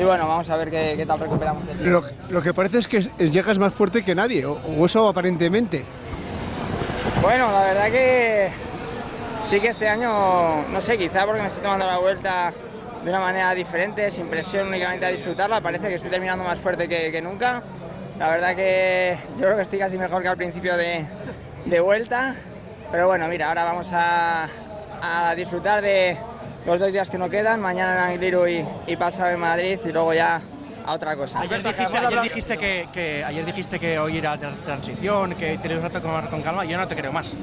[0.00, 1.64] Y bueno, vamos a ver qué, qué tal recuperamos.
[1.80, 5.84] Lo, lo que parece es que llegas más fuerte que nadie, o, o eso aparentemente.
[7.20, 8.50] Bueno, la verdad que
[9.50, 12.52] sí que este año, no sé, quizá porque me estoy tomando la vuelta
[13.02, 16.86] de una manera diferente, sin presión únicamente a disfrutarla, parece que estoy terminando más fuerte
[16.86, 17.64] que, que nunca.
[18.20, 21.04] La verdad que yo creo que estoy casi mejor que al principio de,
[21.66, 22.34] de vuelta,
[22.90, 24.48] pero bueno, mira, ahora vamos a,
[25.02, 26.16] a disfrutar de
[26.64, 29.92] los dos días que nos quedan, mañana en Angliru y, y pasado en Madrid y
[29.92, 30.40] luego ya
[30.84, 31.40] a otra cosa.
[31.40, 35.68] Ayer dijiste, ayer dijiste que, que- ayer dijiste que hoy era tra- transición, que te
[35.68, 36.64] lo ibas a tomar con calma.
[36.64, 37.34] Yo no te creo más.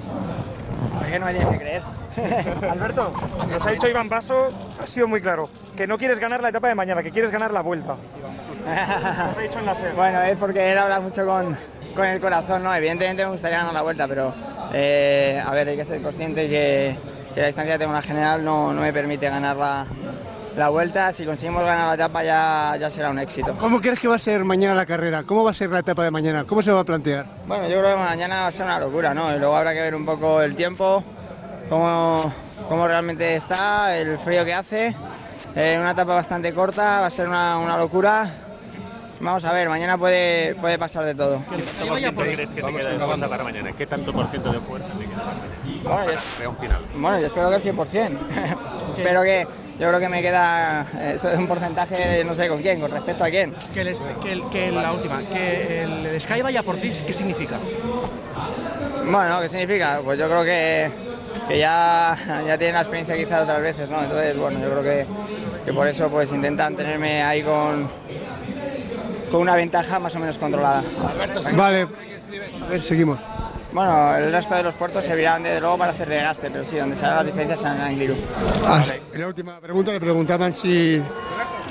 [0.98, 1.84] ¿Por qué no me tienes que creer?
[2.70, 3.12] Alberto,
[3.50, 4.50] nos ha dicho Iván Paso,
[4.82, 7.52] ha sido muy claro, que no quieres ganar la etapa de mañana, que quieres ganar
[7.52, 7.96] la vuelta.
[9.28, 9.94] Nos ha dicho en la SER.
[9.94, 11.58] Bueno, es porque él habla mucho con,
[11.96, 12.74] con el corazón, ¿no?
[12.74, 14.34] Evidentemente me gustaría ganar la vuelta, pero
[14.74, 16.98] eh, a ver, hay que ser consciente que,
[17.34, 19.86] que la distancia que tengo en la general no, no me permite ganar la,
[20.56, 21.12] la vuelta.
[21.14, 23.56] Si conseguimos ganar la etapa ya, ya será un éxito.
[23.60, 25.24] ¿Cómo crees que va a ser mañana la carrera?
[25.24, 26.46] ¿Cómo va a ser la etapa de mañana?
[26.46, 27.26] ¿Cómo se va a plantear?
[27.46, 29.36] Bueno, yo creo que mañana va a ser una locura, ¿no?
[29.36, 31.04] Y luego habrá que ver un poco el tiempo,
[31.70, 32.34] cómo,
[32.68, 34.96] cómo realmente está, el frío que hace.
[35.56, 38.28] Eh, una etapa bastante corta, va a ser una, una locura.
[39.22, 41.42] Vamos a ver, mañana puede, puede pasar de todo.
[41.84, 43.72] ¿Qué por crees que te queda de fuerza para mañana?
[43.72, 45.56] ¿Qué tanto por ciento de fuerza te queda para mañana?
[45.84, 46.12] Bueno,
[46.42, 46.82] yo, un final.
[46.96, 48.18] bueno, yo espero que el 100%.
[48.98, 49.48] espero que,
[49.80, 52.82] yo creo que me queda eh, eso es un porcentaje, de no sé con quién,
[52.82, 53.54] con respecto a quién.
[53.74, 57.60] Que, el, que, el- que la última, que el Sky vaya por ti, ¿qué significa?
[59.06, 60.02] Bueno, ¿qué significa?
[60.04, 60.90] Pues yo creo que,
[61.48, 64.02] que ya, ya tienen la experiencia quizás otras veces, ¿no?
[64.02, 65.06] Entonces, bueno, yo creo que,
[65.66, 67.90] que por eso pues intentan tenerme ahí con,
[69.34, 70.84] con una ventaja más o menos controlada.
[71.56, 71.88] Vale,
[72.62, 73.20] a ver, seguimos.
[73.72, 76.96] Bueno, el resto de los puertos servirán desde luego para hacer desgaste, pero sí, donde
[76.96, 78.16] se hagan las diferencias serán en Angliru.
[78.64, 78.94] Ah, sí.
[79.12, 81.02] En la última pregunta le preguntaban si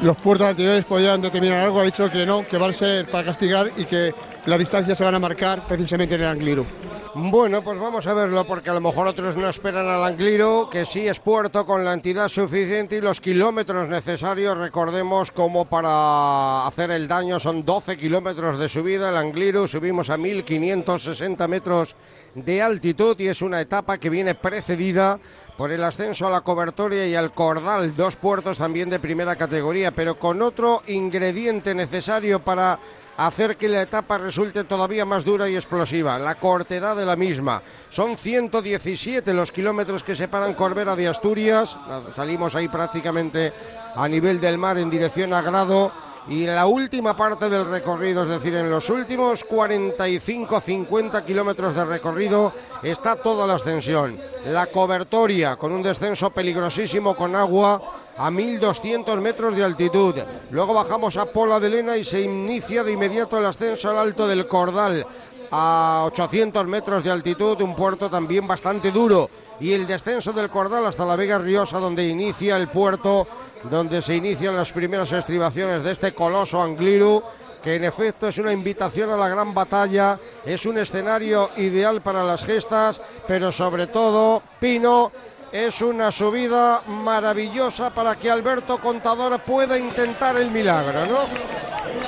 [0.02, 1.78] los puertos anteriores podían determinar algo.
[1.78, 4.12] Ha dicho que no, que van a ser para castigar y que
[4.44, 6.66] las distancias se van a marcar precisamente en el Angliru.
[7.14, 10.86] Bueno, pues vamos a verlo porque a lo mejor otros no esperan al Angliru, que
[10.86, 16.90] sí es puerto con la entidad suficiente y los kilómetros necesarios, recordemos como para hacer
[16.90, 21.96] el daño son 12 kilómetros de subida, el Angliru subimos a 1560 metros
[22.34, 25.20] de altitud y es una etapa que viene precedida
[25.58, 29.90] por el ascenso a la cobertoria y al cordal, dos puertos también de primera categoría,
[29.90, 32.78] pero con otro ingrediente necesario para
[33.16, 37.62] hacer que la etapa resulte todavía más dura y explosiva, la cortedad de la misma.
[37.90, 41.76] Son 117 los kilómetros que separan Corbera de Asturias,
[42.14, 43.52] salimos ahí prácticamente
[43.94, 45.92] a nivel del mar en dirección a Grado.
[46.28, 52.52] Y la última parte del recorrido, es decir, en los últimos 45-50 kilómetros de recorrido,
[52.82, 54.16] está toda la ascensión.
[54.44, 57.82] La cobertoria, con un descenso peligrosísimo con agua
[58.16, 60.14] a 1200 metros de altitud.
[60.50, 64.28] Luego bajamos a Pola de Lena y se inicia de inmediato el ascenso al alto
[64.28, 65.04] del Cordal
[65.50, 69.28] a 800 metros de altitud, un puerto también bastante duro.
[69.60, 73.26] Y el descenso del Cordal hasta la Vega Riosa, donde inicia el puerto,
[73.70, 77.22] donde se inician las primeras estribaciones de este coloso Angliru,
[77.62, 82.24] que en efecto es una invitación a la gran batalla, es un escenario ideal para
[82.24, 85.12] las gestas, pero sobre todo, Pino,
[85.52, 91.18] es una subida maravillosa para que Alberto Contador pueda intentar el milagro, ¿no?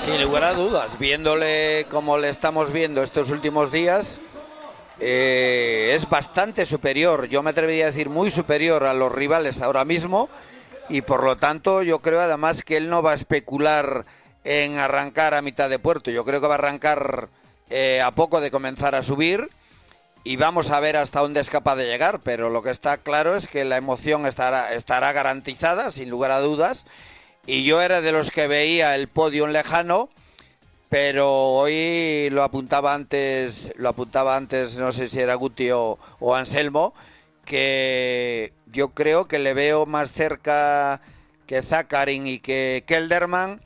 [0.04, 4.18] Sin lugar a dudas, viéndole como le estamos viendo estos últimos días,
[5.00, 9.84] eh, es bastante superior, yo me atrevería a decir muy superior a los rivales ahora
[9.84, 10.28] mismo
[10.88, 14.04] y por lo tanto yo creo además que él no va a especular
[14.44, 17.28] en arrancar a mitad de puerto, yo creo que va a arrancar
[17.70, 19.48] eh, a poco de comenzar a subir
[20.24, 23.36] y vamos a ver hasta dónde es capaz de llegar, pero lo que está claro
[23.36, 26.86] es que la emoción estará, estará garantizada, sin lugar a dudas,
[27.46, 30.08] y yo era de los que veía el podio lejano,
[30.94, 35.98] pero hoy lo apuntaba antes, lo apuntaba antes, no sé si era Guti o,
[36.36, 36.94] Anselmo,
[37.44, 41.00] que yo creo que le veo más cerca
[41.48, 43.60] que Zakarin y que Kelderman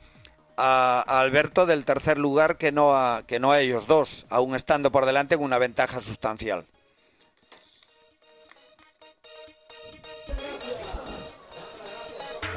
[0.57, 4.55] a, a Alberto del tercer lugar que no a, que no a ellos dos, aún
[4.55, 6.65] estando por delante con una ventaja sustancial.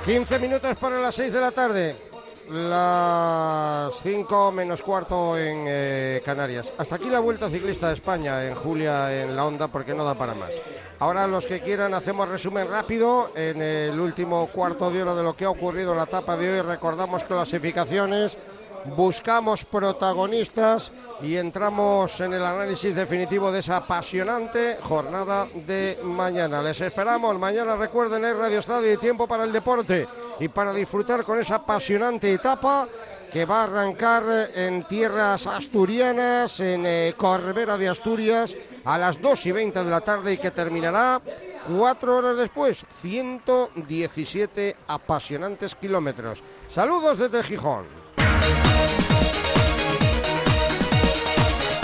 [0.07, 2.12] ...15 minutos para las 6 de la tarde...
[2.53, 6.71] ...las 5 menos cuarto en eh, Canarias...
[6.77, 8.45] ...hasta aquí la Vuelta Ciclista de España...
[8.45, 10.61] ...en Julia en la Onda porque no da para más...
[10.99, 13.33] Ahora los que quieran hacemos resumen rápido...
[13.35, 16.53] ...en el último cuarto de hora de lo que ha ocurrido en la etapa de
[16.53, 16.61] hoy...
[16.61, 18.37] ...recordamos clasificaciones...
[18.85, 20.91] Buscamos protagonistas
[21.23, 26.61] y entramos en el análisis definitivo de esa apasionante jornada de mañana.
[26.61, 30.09] Les esperamos mañana, recuerden, es Radio Estadio y tiempo para el deporte
[30.43, 32.89] y para disfrutar con esa apasionante etapa
[33.31, 34.25] que va a arrancar
[34.55, 40.01] en tierras asturianas, en eh, Corbera de Asturias, a las 2 y 20 de la
[40.01, 41.23] tarde y que terminará
[41.69, 46.43] cuatro horas después, 117 apasionantes kilómetros.
[46.69, 47.87] Saludos desde Gijón.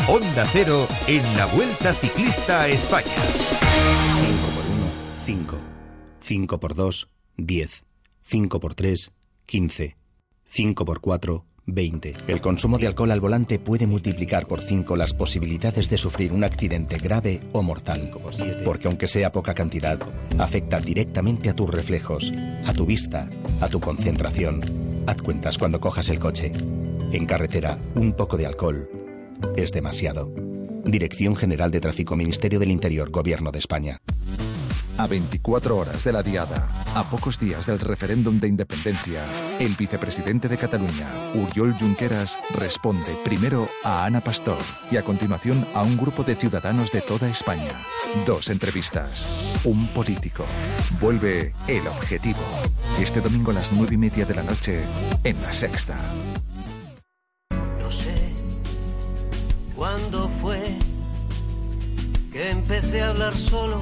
[0.09, 3.07] Onda Cero en la Vuelta Ciclista a España.
[3.07, 5.57] 5 por 1, 5.
[6.21, 7.88] 5 por 2, 10.
[8.31, 9.11] 5 por 3,
[9.47, 9.97] 15.
[10.45, 12.15] 5 por 4, 20.
[12.27, 16.45] El consumo de alcohol al volante puede multiplicar por 5 las posibilidades de sufrir un
[16.45, 18.11] accidente grave o mortal.
[18.67, 19.99] Porque aunque sea poca cantidad,
[20.37, 22.31] afecta directamente a tus reflejos,
[22.67, 23.31] a tu vista,
[23.63, 24.61] a tu concentración.
[25.07, 26.53] Haz cuentas cuando cojas el coche.
[27.11, 28.91] En carretera, un poco de alcohol
[29.57, 30.31] es demasiado.
[30.85, 34.03] Dirección General de Tráfico, Ministerio del Interior, Gobierno de España.
[34.99, 39.23] A 24 horas de la diada, a pocos días del referéndum de independencia,
[39.61, 44.59] el vicepresidente de Cataluña, Uriol Junqueras, responde primero a Ana Pastor
[44.91, 47.71] y a continuación a un grupo de ciudadanos de toda España.
[48.27, 49.29] Dos entrevistas.
[49.65, 50.45] Un político.
[51.01, 52.41] Vuelve el objetivo.
[53.01, 54.83] Este domingo a las nueve y media de la noche
[55.23, 55.97] en La Sexta.
[59.77, 60.61] ¿Cuándo fue
[62.33, 63.81] que empecé a hablar solo?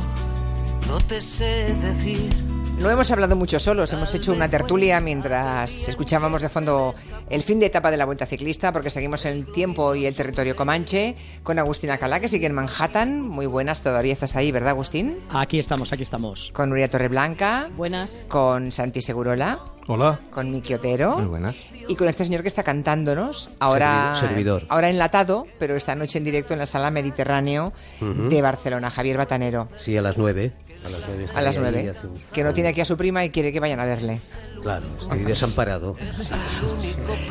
[0.86, 2.30] No te sé decir.
[2.78, 6.92] No hemos hablado mucho solos, hemos hecho una tertulia mientras escuchábamos de fondo
[7.30, 10.14] el fin de etapa de la Vuelta Ciclista, porque seguimos en el tiempo y el
[10.14, 13.22] territorio comanche, con Agustina Calá, que sigue en Manhattan.
[13.26, 15.16] Muy buenas, todavía estás ahí, ¿verdad, Agustín?
[15.30, 16.50] Aquí estamos, aquí estamos.
[16.52, 17.70] Con Nuria Torreblanca.
[17.76, 18.24] Buenas.
[18.28, 19.58] Con Santi Segurola.
[19.88, 20.18] Hola.
[20.30, 21.16] Con Miki Otero.
[21.18, 21.54] Muy buenas.
[21.88, 24.66] Y con este señor que está cantándonos, ahora, Servi- servidor.
[24.68, 29.68] ahora enlatado, pero esta noche en directo en la sala Mediterráneo de Barcelona, Javier Batanero.
[29.76, 30.52] Sí, a las nueve.
[30.86, 31.26] A las nueve.
[31.34, 31.92] A las nueve.
[32.32, 34.20] Que no tiene aquí a su prima y quiere que vayan a verle.
[34.66, 35.94] Claro, estoy desamparado.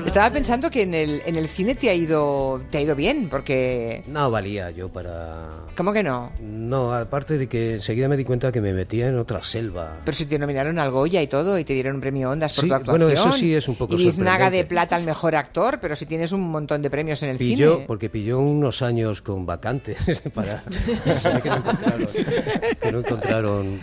[0.06, 3.28] Estaba pensando que en el, en el cine te ha ido te ha ido bien,
[3.28, 4.06] porque...
[4.08, 5.50] No valía yo para...
[5.76, 6.32] ¿Cómo que no?
[6.40, 9.98] No, aparte de que enseguida me di cuenta que me metía en otra selva.
[10.06, 12.64] Pero si te nominaron al Goya y todo, y te dieron un premio Ondas por
[12.64, 13.02] Sí, tu actuación.
[13.06, 16.06] bueno, eso sí es un poco Y biznaga de plata al mejor actor, pero si
[16.06, 17.86] tienes un montón de premios en el Pilló, cine.
[17.86, 20.64] porque pilló unos años con vacantes para
[21.44, 22.08] que no encontraron,
[22.82, 23.80] que no encontraron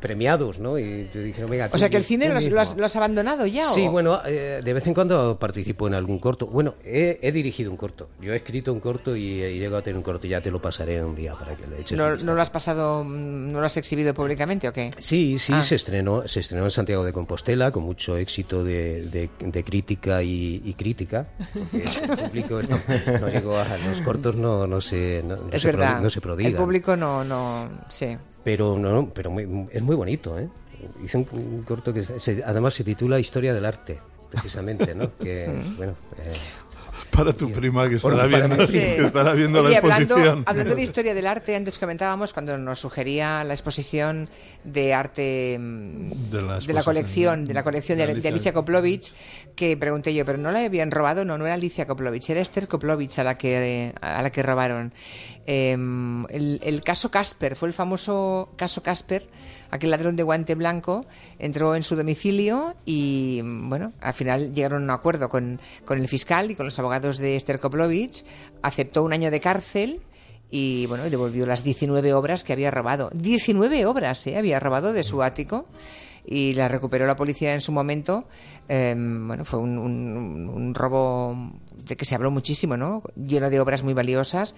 [0.00, 0.78] premiados, ¿no?
[0.78, 3.46] Y te dijeron, venga, O sea que el cine lo lo has- lo has abandonado
[3.46, 3.64] ya.
[3.64, 6.46] Sí, o- bueno, eh, de vez en cuando participo en algún corto.
[6.46, 8.08] Bueno, he, he dirigido un corto.
[8.20, 10.26] Yo he escrito un corto y, he llegado a tener un corto.
[10.26, 13.04] Ya te lo pasaré un día para que le eches ¿No, no lo has pasado,
[13.04, 14.90] mm, no lo has exhibido públicamente o qué?
[14.98, 15.62] Sí, sí, Ah.
[15.62, 20.22] se estrenó, se estrenó en Santiago de Compostela con mucho éxito de, de- de crítica
[20.22, 21.28] y, y crítica.
[21.72, 21.80] el
[22.28, 22.80] público no,
[23.20, 25.98] no llegó a los cortos, no, no se, no, no es se, verdad.
[25.98, 26.54] prodi- no se el prodigan.
[26.56, 28.16] público no, no, sí.
[28.48, 30.48] Pero no, no, pero muy- es muy bonito, ¿eh?
[31.04, 33.98] Hice un, un corto que se- además se titula Historia del arte,
[34.30, 35.10] precisamente, ¿no?
[35.18, 36.32] Que, bueno, eh,
[37.18, 38.78] Para tu prima que estará viendo, mí sí.
[38.78, 40.44] que estará viendo Oye, la hablando, exposición.
[40.46, 44.28] hablando de historia del arte, antes comentábamos cuando nos sugería la exposición
[44.62, 48.12] de arte mm, De la de la exposición colección, de la colección de, de de
[48.12, 48.30] Alicia.
[48.30, 49.12] Alicia Koplovich,
[49.56, 52.68] que pregunté yo, pero no la habían robado, no, no era Alicia Koplovich, era Esther
[52.68, 54.92] Koplovich a la que a la que robaron.
[55.46, 59.26] Eh, el, el caso Casper fue el famoso caso Casper,
[59.70, 61.04] aquel ladrón de guante blanco
[61.38, 66.08] entró en su domicilio y bueno, al final llegaron a un acuerdo con, con el
[66.08, 68.24] fiscal y con los abogados de Esther Koplovich,
[68.62, 70.00] aceptó un año de cárcel
[70.50, 73.10] y bueno, devolvió las 19 obras que había robado.
[73.14, 74.38] 19 obras, ¿eh?
[74.38, 75.66] Había robado de su ático
[76.24, 78.24] y la recuperó la policía en su momento.
[78.68, 81.36] Eh, bueno, fue un, un- un robo
[81.86, 83.02] de que se habló muchísimo, ¿no?
[83.16, 84.54] Lleno de obras muy valiosas.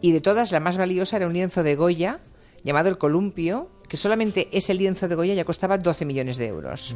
[0.00, 2.20] Y de todas, la más valiosa era un lienzo de Goya
[2.64, 6.94] llamado El Columpio, que solamente ese lienzo de Goya ya costaba 12 millones de euros.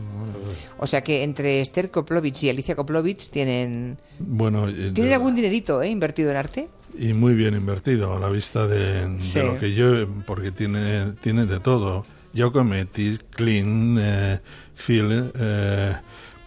[0.79, 5.83] O sea que entre Esther Koplovich y Alicia Koplovich tienen, Bueno, eh, tienen algún dinerito
[5.83, 5.89] ¿eh?
[5.89, 6.69] invertido en arte.
[6.99, 9.09] y muy bien invertido a la vista de,
[9.43, 12.05] lo que yo, porque tiene, tiene de todo.
[12.35, 14.41] Giacometti, Klein, eh,
[14.75, 15.97] Phil, eh,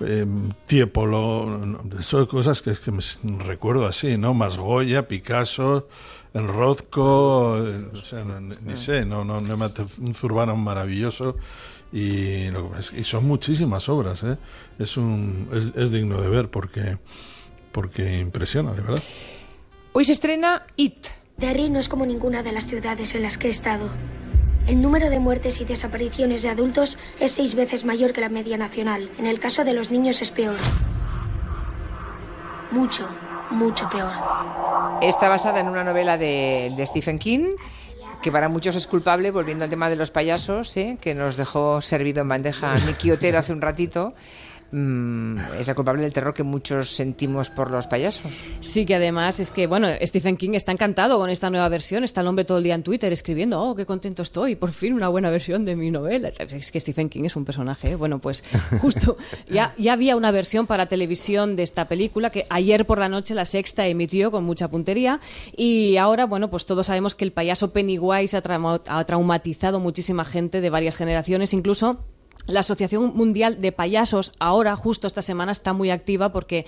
[0.02, 0.26] eh,
[0.66, 3.02] Tiepolo, son cosas que, que me
[3.44, 4.34] recuerdo así, ¿no?
[4.34, 5.88] Más Goya, Picasso,
[6.36, 6.48] el
[7.66, 9.66] eh, o sea, no, ni, ni sé, no, no, no me
[10.00, 11.38] un Zurbarán maravilloso
[11.94, 14.38] y, lo que pasa es que- y son muchísimas obras, ¿eh?
[14.78, 16.98] Es, un, es, es digno de ver porque,
[17.72, 19.04] porque impresiona, de verdad.
[19.94, 21.08] Hoy se estrena It.
[21.38, 23.90] Derry no es como ninguna de las ciudades en las que he estado.
[24.68, 28.58] El número de muertes y desapariciones de adultos es seis veces mayor que la media
[28.58, 29.10] nacional.
[29.18, 30.58] En el caso de los niños es peor.
[32.76, 33.08] Mucho,
[33.52, 34.12] mucho peor.
[35.02, 37.56] Está basada en una novela de, Stephen King,
[38.22, 40.98] que para muchos es culpable, volviendo al tema de los payasos, ¿eh?
[41.00, 44.14] que nos dejó servido en bandeja Miki Otero hace un ratito.
[44.78, 48.30] Mm, es el culpable del terror que muchos sentimos por los payasos.
[48.60, 52.04] Sí, que además es que, bueno, Stephen King está encantado con esta nueva versión.
[52.04, 54.92] Está el hombre todo el día en Twitter escribiendo, oh, qué contento estoy, por fin
[54.92, 56.28] una buena versión de mi novela.
[56.28, 57.96] Es que Stephen King es un personaje, ¿eh?
[57.96, 58.44] Bueno, pues
[58.82, 59.16] justo,
[59.48, 63.34] ya, ya había una versión para televisión de esta película que ayer por la noche
[63.34, 65.22] la sexta emitió con mucha puntería.
[65.56, 68.42] Y ahora, bueno, pues todos sabemos que el payaso Pennywise ha,
[68.90, 72.04] ha traumatizado muchísima gente de varias generaciones, incluso
[72.48, 76.66] la Asociación Mundial de Payasos ahora, justo esta semana, está muy activa porque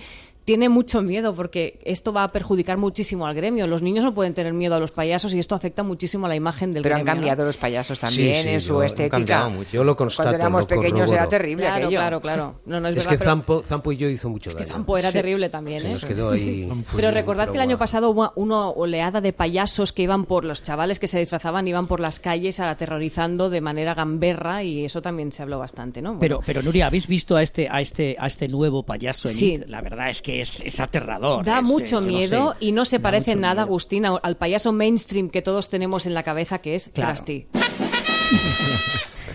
[0.48, 3.66] tiene mucho miedo, porque esto va a perjudicar muchísimo al gremio.
[3.66, 6.36] Los niños no pueden tener miedo a los payasos y esto afecta muchísimo a la
[6.36, 7.14] imagen del Pero han gremio.
[7.16, 7.20] ¿no?
[7.20, 9.46] cambiado los payasos también sí, en yo- su han estética.
[9.50, 9.68] mucho.
[9.74, 11.98] Yo lo constato, Cuando éramos pequeños era terrible Claro, aquello.
[12.00, 12.60] claro, claro.
[12.64, 14.66] No, no es es verdad, que pero- Zampo, Zampo y yo hizo mucho daño.
[14.66, 15.18] Zampo era Sí.
[15.18, 15.92] terrible también, Se ¿eh?
[15.92, 16.66] nos quedó ahí.
[16.96, 20.62] Pero recordad que el año pasado hubo una oleada de payasos que iban por los
[20.62, 25.30] chavales que se disfrazaban, iban por las calles aterrorizando de manera gamberra y eso también
[25.30, 26.18] se habló bastante, ¿no?
[26.18, 29.60] Pero, pero Nuria, ¿habéis visto a este, a este, a este nuevo payaso en Sí.
[29.66, 31.44] La verdad es que es, es aterrador.
[31.44, 32.56] Da es, mucho eh, no miedo sé.
[32.60, 33.66] y no se parece en mucho nada, miedo.
[33.66, 37.14] Agustín, al payaso mainstream que todos tenemos en la cabeza, que es Claro.
[37.14, 37.46] Krusty.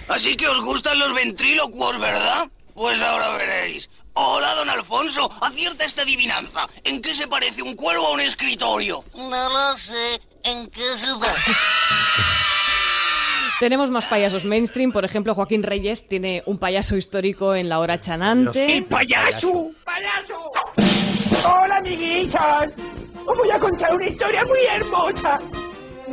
[0.10, 2.48] Así que os gustan los ventrílocuos, ¿verdad?
[2.74, 3.90] Pues ahora veréis.
[4.14, 5.30] Hola, don Alfonso.
[5.42, 6.68] Acierta esta adivinanza.
[6.84, 9.04] ¿En qué se parece un cuervo a un escritorio?
[9.16, 10.20] No lo sé.
[10.44, 11.34] ¿En qué ciudad?
[13.60, 18.00] Tenemos más payasos mainstream, por ejemplo, Joaquín Reyes tiene un payaso histórico en la hora
[18.00, 18.78] chanante.
[18.78, 19.72] ¡El payaso!
[19.86, 20.52] ¡Payaso!
[21.46, 22.72] Hola, amiguitas.
[23.26, 25.40] Os voy a contar una historia muy hermosa.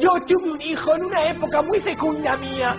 [0.00, 2.74] Yo tuve un hijo en una época muy fecunda mía.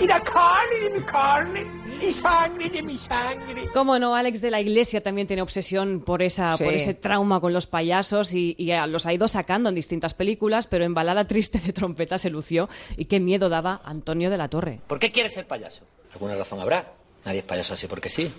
[0.00, 1.66] Era carne de mi carne
[2.00, 3.68] y sangre de mi sangre.
[3.74, 6.64] Cómo no, Alex de la Iglesia también tiene obsesión por, esa, Sí.
[6.64, 10.68] por ese trauma con los payasos y, y, los ha ido sacando en distintas películas,
[10.68, 14.48] pero en Balada Triste de Trompeta se lució y qué miedo daba Antonio de la
[14.48, 14.80] Torre.
[14.86, 15.82] ¿Por qué quieres ser payaso?
[16.12, 16.84] ¿Alguna razón habrá?
[17.24, 18.30] Nadie es payaso así porque sí.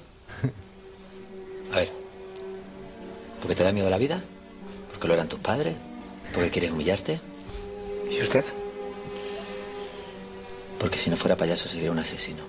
[1.73, 2.00] A ver.
[3.41, 4.21] ¿Porque te da miedo la vida?
[4.91, 5.75] ¿Porque lo eran tus padres?
[6.33, 7.19] ¿Porque quieres humillarte?
[8.09, 8.45] ¿Y usted?
[10.79, 12.43] Porque si no fuera payaso sería un asesino.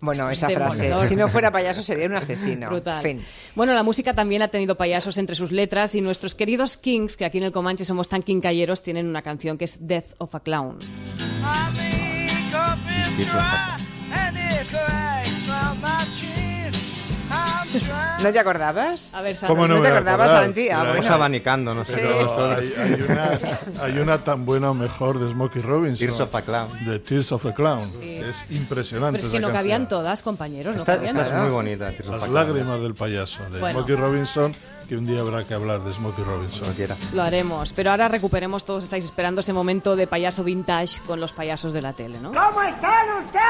[0.00, 0.92] Bueno, esa frase.
[1.08, 2.68] Si no fuera payaso sería un asesino.
[2.70, 3.02] Brutal.
[3.02, 3.24] Fin.
[3.54, 7.24] Bueno, la música también ha tenido payasos entre sus letras y nuestros queridos Kings, que
[7.24, 10.40] aquí en el Comanche somos tan quincalleros, tienen una canción que es Death of a
[10.40, 10.78] Clown.
[18.22, 19.14] ¿No te acordabas?
[19.14, 20.30] A ver, ¿Cómo no, ¿No me te acordabas?
[20.32, 20.68] Santi?
[20.70, 21.14] Ah, bueno.
[21.14, 21.92] abanicando, no sé.
[21.94, 23.38] Pero hay, hay una,
[23.82, 25.98] hay una tan buena o mejor de Smokey Robinson.
[26.06, 26.84] Tears of a Clown.
[26.84, 27.90] De Tears of a Clown.
[28.00, 28.16] Sí.
[28.16, 29.18] Es impresionante.
[29.18, 29.52] Pero es que no canción.
[29.62, 30.74] cabían todas, compañeros.
[30.74, 31.44] No Esta- cabían esta es todas.
[31.44, 32.46] muy bonita, Tears of a Las Clown.
[32.46, 33.78] lágrimas del payaso de Bueno.
[33.78, 34.52] Smokey Robinson,
[34.88, 36.66] que un día habrá que hablar de Smokey Robinson.
[37.14, 41.32] Lo haremos, pero ahora recuperemos, todos estáis esperando ese momento de payaso vintage con los
[41.32, 42.30] payasos de la tele, ¿no?
[42.32, 43.42] ¿Cómo están ustedes?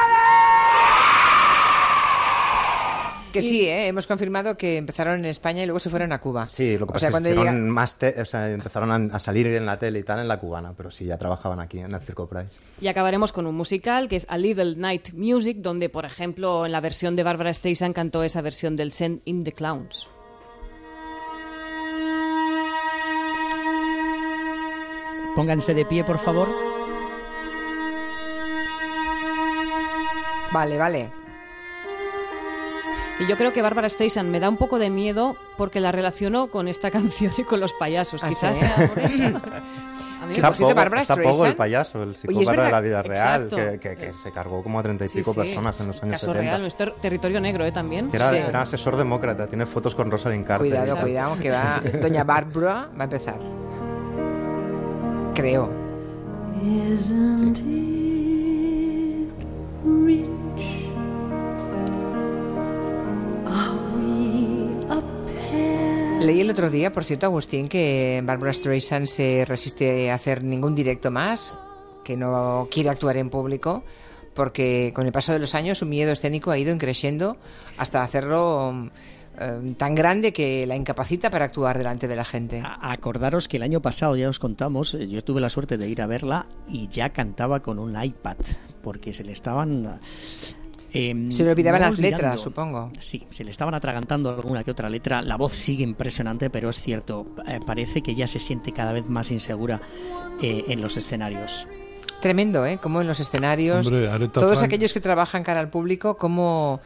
[3.32, 3.86] Que sí, ¿eh?
[3.88, 6.48] hemos confirmado que empezaron en España y luego se fueron a Cuba.
[6.48, 7.50] Sí, lo que o pasa sea, es cuando que llega...
[7.50, 10.28] hicieron más te- o sea, empezaron a, a salir en la tele y tal en
[10.28, 12.60] la cubana, pero sí, ya trabajaban aquí en el Circo Price.
[12.80, 16.72] Y acabaremos con un musical que es A Little Night Music, donde, por ejemplo, en
[16.72, 20.08] la versión de Barbara Streisand cantó esa versión del Send in the Clowns.
[25.34, 26.48] Pónganse de pie, por favor.
[30.52, 31.10] Vale, vale.
[33.20, 36.48] Y yo creo que Barbara Streisand me da un poco de miedo porque la relaciono
[36.48, 38.22] con esta canción y con los payasos.
[38.22, 38.64] ¿Ah, Quizás sí?
[38.64, 39.40] sea por eso.
[40.28, 43.96] Está Bárbara está Pogo, el payaso, el es psicópata de la vida real, que, que-
[43.96, 45.38] que se cargó como a treinta y Sí, pico sí.
[45.40, 46.42] personas en los años Caso 70.
[46.42, 47.72] real, nuestro territorio negro, ¿eh?
[47.72, 48.10] También.
[48.12, 48.36] Era, Sí.
[48.36, 50.68] era asesor demócrata, tiene fotos con Rosalind Carter.
[50.68, 51.80] Cuidado, cuidado, que va...
[52.02, 53.38] Doña Barbara va a empezar.
[55.34, 55.70] Creo.
[66.20, 70.74] Leí el otro día, por cierto, Agustín, que Barbara Streisand se resiste a hacer ningún
[70.74, 71.56] directo más,
[72.04, 73.84] que no quiere actuar en público,
[74.34, 77.36] porque con el paso de los años su miedo escénico ha ido creciendo
[77.76, 78.90] hasta hacerlo
[79.40, 82.62] eh, tan grande que la incapacita para actuar delante de la gente.
[82.64, 86.02] Acordaros que el año pasado ya os contamos, eh, yo tuve la suerte de ir
[86.02, 88.36] a verla y ya cantaba con un iPad,
[88.82, 90.00] porque se le estaban...
[90.92, 92.90] eh, Se le olvidaban las letras, supongo.
[92.98, 95.22] Sí, se le estaban atragantando alguna que otra letra.
[95.22, 99.06] La voz sigue impresionante, pero es cierto, eh, parece que ya se siente cada vez
[99.08, 99.80] más insegura
[100.42, 101.66] eh, en los escenarios.
[102.20, 102.78] Tremendo, ¿eh?
[102.82, 106.80] Como en los escenarios, Hombre, Aretha todos Frank- aquellos que trabajan cara al público, como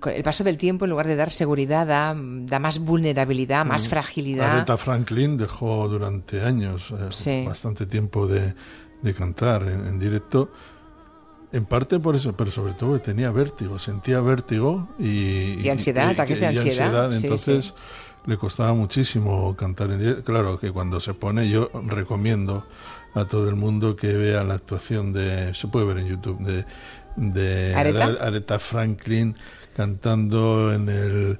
[0.00, 3.86] con el paso del tiempo, en lugar de dar seguridad, da, da más vulnerabilidad, más
[3.86, 3.90] Mm.
[3.90, 4.50] fragilidad.
[4.56, 7.44] Aretha Franklin dejó durante años, eh, Sí.
[7.46, 8.54] bastante tiempo de,
[9.02, 10.50] de cantar en, en directo.
[11.52, 16.40] En parte por eso, pero sobre todo tenía vértigo, sentía vértigo y, Y ansiedad, ataques
[16.40, 17.74] de y ansiedad, sí, entonces sí.
[18.26, 20.24] le costaba muchísimo cantar en directo.
[20.24, 22.66] Claro que cuando se pone, yo recomiendo
[23.14, 26.64] a todo el mundo que vea la actuación de, se puede ver en YouTube, de,
[27.16, 28.04] de ¿Aretha?
[28.04, 29.36] Are- Aretha Franklin
[29.76, 31.38] cantando en el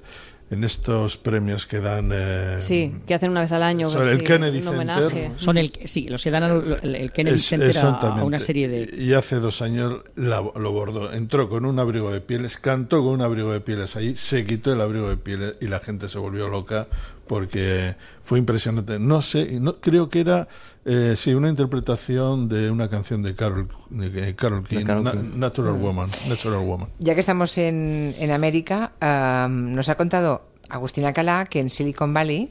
[0.53, 3.89] en estos premios que dan eh, Sí, que hacen una vez al año.
[3.91, 4.75] sobre el sí, Kennedy un Center.
[4.97, 5.31] homenaje.
[5.37, 8.69] Son el, sí, los que dan al- el, el Kennedy Es- Center a- una serie
[8.69, 8.95] de...
[9.03, 11.13] Y hace dos años la- lo bordó.
[11.13, 14.73] Entró con un abrigo de pieles, cantó con un abrigo de pieles ahí, se quitó
[14.73, 16.87] el abrigo de pieles y la gente se volvió loca
[17.27, 18.99] porque fue impresionante.
[18.99, 20.49] No sé, no, creo que era
[20.85, 25.13] eh, sí una interpretación de una canción de Carol, de, eh, Carol King, Carole Na-
[25.13, 25.31] King.
[25.39, 25.83] Natural Mm.
[25.83, 26.11] Woman.
[26.29, 26.89] Natural Woman.
[26.99, 32.13] Ya que estamos en, en América, am, nos ha contado Agustín Alcalá que en Silicon
[32.15, 32.51] Valley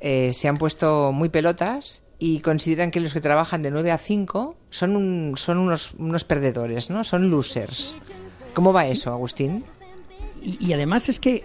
[0.00, 3.98] eh, se han puesto muy pelotas y consideran que los que trabajan de 9 a
[3.98, 7.04] 5 son, un- son unos, unos perdedores, ¿no?
[7.04, 7.96] Son losers.
[8.54, 9.64] ¿Cómo va eso, Agustín?
[10.42, 11.42] Y, además es que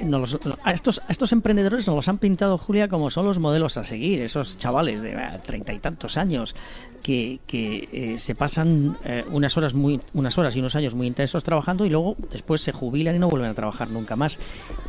[0.63, 3.83] a, estos, a estos emprendedores nos los han pintado, Julia, como son los modelos a
[3.83, 6.55] seguir, esos chavales de eh, treinta y tantos años
[7.03, 11.07] que, que, eh, se pasan eh, unas horas muy unas horas y unos años muy
[11.07, 14.39] intensos trabajando y luego después se jubilan y no vuelven a trabajar nunca más.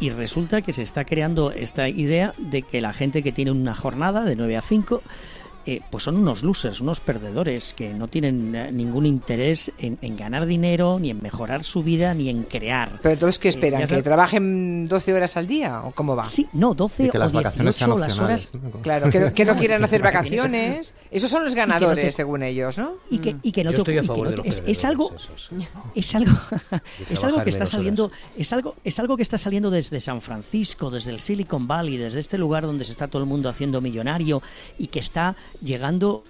[0.01, 3.75] Y resulta que se está creando esta idea de que la gente que tiene una
[3.75, 5.03] jornada de 9 a 5
[5.67, 10.17] eh, pues son unos losers, unos perdedores que no tienen eh, ningún interés en, en
[10.17, 12.99] ganar dinero, ni en mejorar su vida, ni en crear.
[13.03, 13.87] Pero entonces, ¿qué Eh, esperan?
[13.87, 16.25] ¿Que trabajen 12 horas al día o cómo va?
[16.25, 18.49] Sí, no, 12 Y que las o vacaciones sean 18 las horas.
[18.83, 20.95] Claro, que no, que no quieran hacer Vacaciones.
[21.11, 22.93] Esos son los no ganadores, te- según ellos, ¿no?
[23.11, 25.13] Y que, y que no Yo te estoy a favor de los es, es algo
[25.95, 26.33] es algo
[27.11, 30.91] es algo que está saliendo es algo es algo que está saliendo desde San Francisco
[30.91, 34.43] desde el Silicon Valley desde este lugar donde se está todo el mundo haciendo millonario
[34.79, 36.25] y que está llegando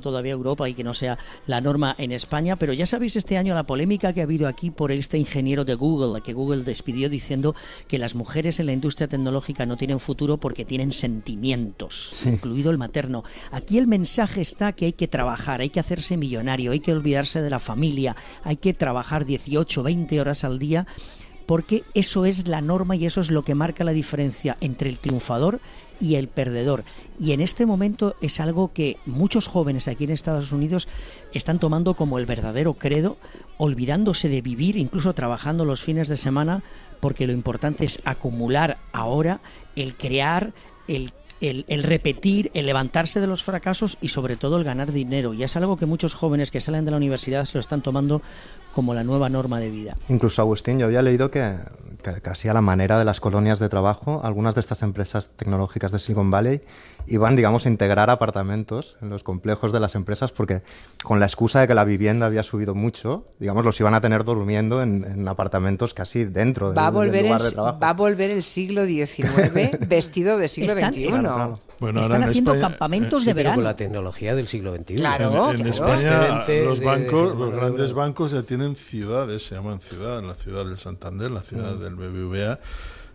[0.00, 3.36] todavía a Europa y que no sea la norma en España, pero ya sabéis este
[3.36, 7.10] año la polémica que ha habido aquí por este ingeniero de Google, que Google despidió
[7.10, 7.54] diciendo
[7.88, 12.78] que las mujeres en la industria tecnológica no tienen futuro porque tienen sentimientos, incluido el
[12.78, 13.24] materno.
[13.50, 17.42] Aquí el mensaje está que hay que trabajar, hay que hacerse millonario, hay que olvidarse
[17.42, 20.86] de la familia, hay que trabajar 18, 20 horas al día
[21.46, 24.98] porque eso es la norma y eso es lo que marca la diferencia entre el
[24.98, 25.60] triunfador
[26.02, 26.82] y el perdedor.
[27.18, 30.88] Y en este momento es algo que muchos jóvenes aquí en Estados Unidos
[31.32, 33.16] están tomando como el verdadero credo,
[33.56, 36.64] olvidándose de vivir, incluso trabajando los fines de semana,
[36.98, 39.40] porque lo importante es acumular ahora,
[39.76, 40.52] el crear,
[40.88, 41.12] el
[41.42, 45.34] el, el repetir, el levantarse de los fracasos y sobre todo el ganar dinero.
[45.34, 48.22] Y es algo que muchos jóvenes que salen de la universidad se lo están tomando
[48.72, 49.96] como la nueva norma de vida.
[50.08, 51.54] Incluso Agustín, yo había leído que,
[52.02, 55.92] que casi a la manera de las colonias de trabajo, algunas de estas empresas tecnológicas
[55.92, 56.62] de Silicon Valley
[57.06, 60.62] iban, digamos, a integrar apartamentos en los complejos de las empresas porque
[61.02, 64.22] con la excusa de que la vivienda había subido mucho, digamos, los iban a tener
[64.24, 67.78] durmiendo en, en apartamentos casi dentro del, Va a del lugar el, de trabajo.
[67.80, 71.06] va a volver el siglo XIX vestido de siglo Están- XXI.
[71.08, 73.70] Claro, Bueno, Están ahora haciendo España- campamentos eh, de pero con verano.
[73.70, 74.94] la tecnología del siglo XXI.
[74.94, 75.92] Claro, en, en claro.
[75.94, 80.22] España los de- bancos, de- los de- grandes bancos ya tienen ciudades, se llaman ciudad,
[80.22, 81.80] la ciudad del Santander, la ciudad Mm.
[81.80, 82.58] del BBVA,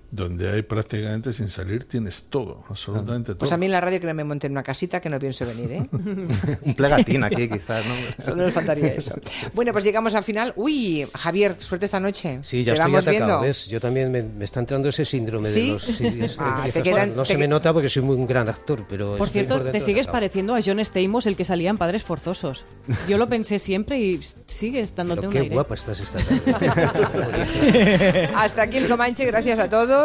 [0.09, 3.39] donde hay prácticamente sin salir tienes todo, absolutamente todo.
[3.39, 5.19] Pues a mí en la radio que no me monte en una casita que no
[5.19, 5.89] pienso venir, ¿eh?
[6.61, 8.23] Un plegatín aquí, quizás, ¿no?
[8.23, 9.15] Solo nos faltaría eso.
[9.53, 10.53] Bueno, pues llegamos al final.
[10.55, 12.39] Uy, Javier, suerte esta noche.
[12.41, 13.11] Sí, ya estoy atacado.
[13.11, 13.41] viendo.
[13.41, 13.67] ¿ves?
[13.67, 15.67] Yo también me, me está entrando ese síndrome ¿Sí?
[15.67, 15.83] de los.
[15.83, 18.27] sí, este- Ah, este- te quedan- no te se me nota porque soy muy un
[18.27, 19.15] gran actor, pero.
[19.17, 22.65] Por cierto, te sigues pareciendo a John Stamos, el que salía en Padres Forzosos.
[23.09, 25.53] Yo lo pensé siempre y sigues dándote Pero un qué aire.
[25.53, 28.29] guapa estás esta tarde.
[28.35, 29.96] Hasta aquí el Comanche, gracias a todos.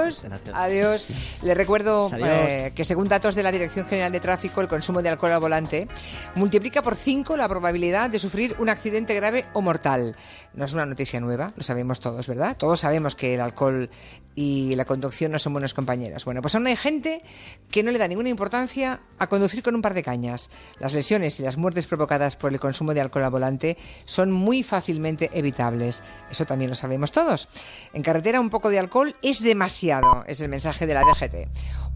[0.54, 1.08] Adiós.
[1.42, 5.08] Les recuerdo eh, que según datos de la Dirección General de Tráfico, el consumo de
[5.08, 5.88] alcohol al volante
[6.34, 10.16] multiplica por 5 la probabilidad de sufrir un accidente grave o mortal.
[10.54, 12.56] No es una noticia nueva, lo sabemos todos, ¿verdad?
[12.56, 13.90] Todos sabemos que el alcohol
[14.34, 16.24] y la conducción no son buenos compañeros.
[16.24, 17.22] Bueno, pues aún hay gente
[17.70, 20.50] que no le da ninguna importancia a conducir con un par de cañas.
[20.78, 24.62] Las lesiones y las muertes provocadas por el consumo de alcohol al volante son muy
[24.62, 26.02] fácilmente evitables.
[26.30, 27.48] Eso también lo sabemos todos.
[27.92, 31.48] En carretera un poco de alcohol es demasiado, es el mensaje de la DGT.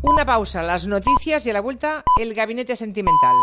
[0.02, 3.34] Una pausa, las noticias y a la vuelta el gabinete sentimental.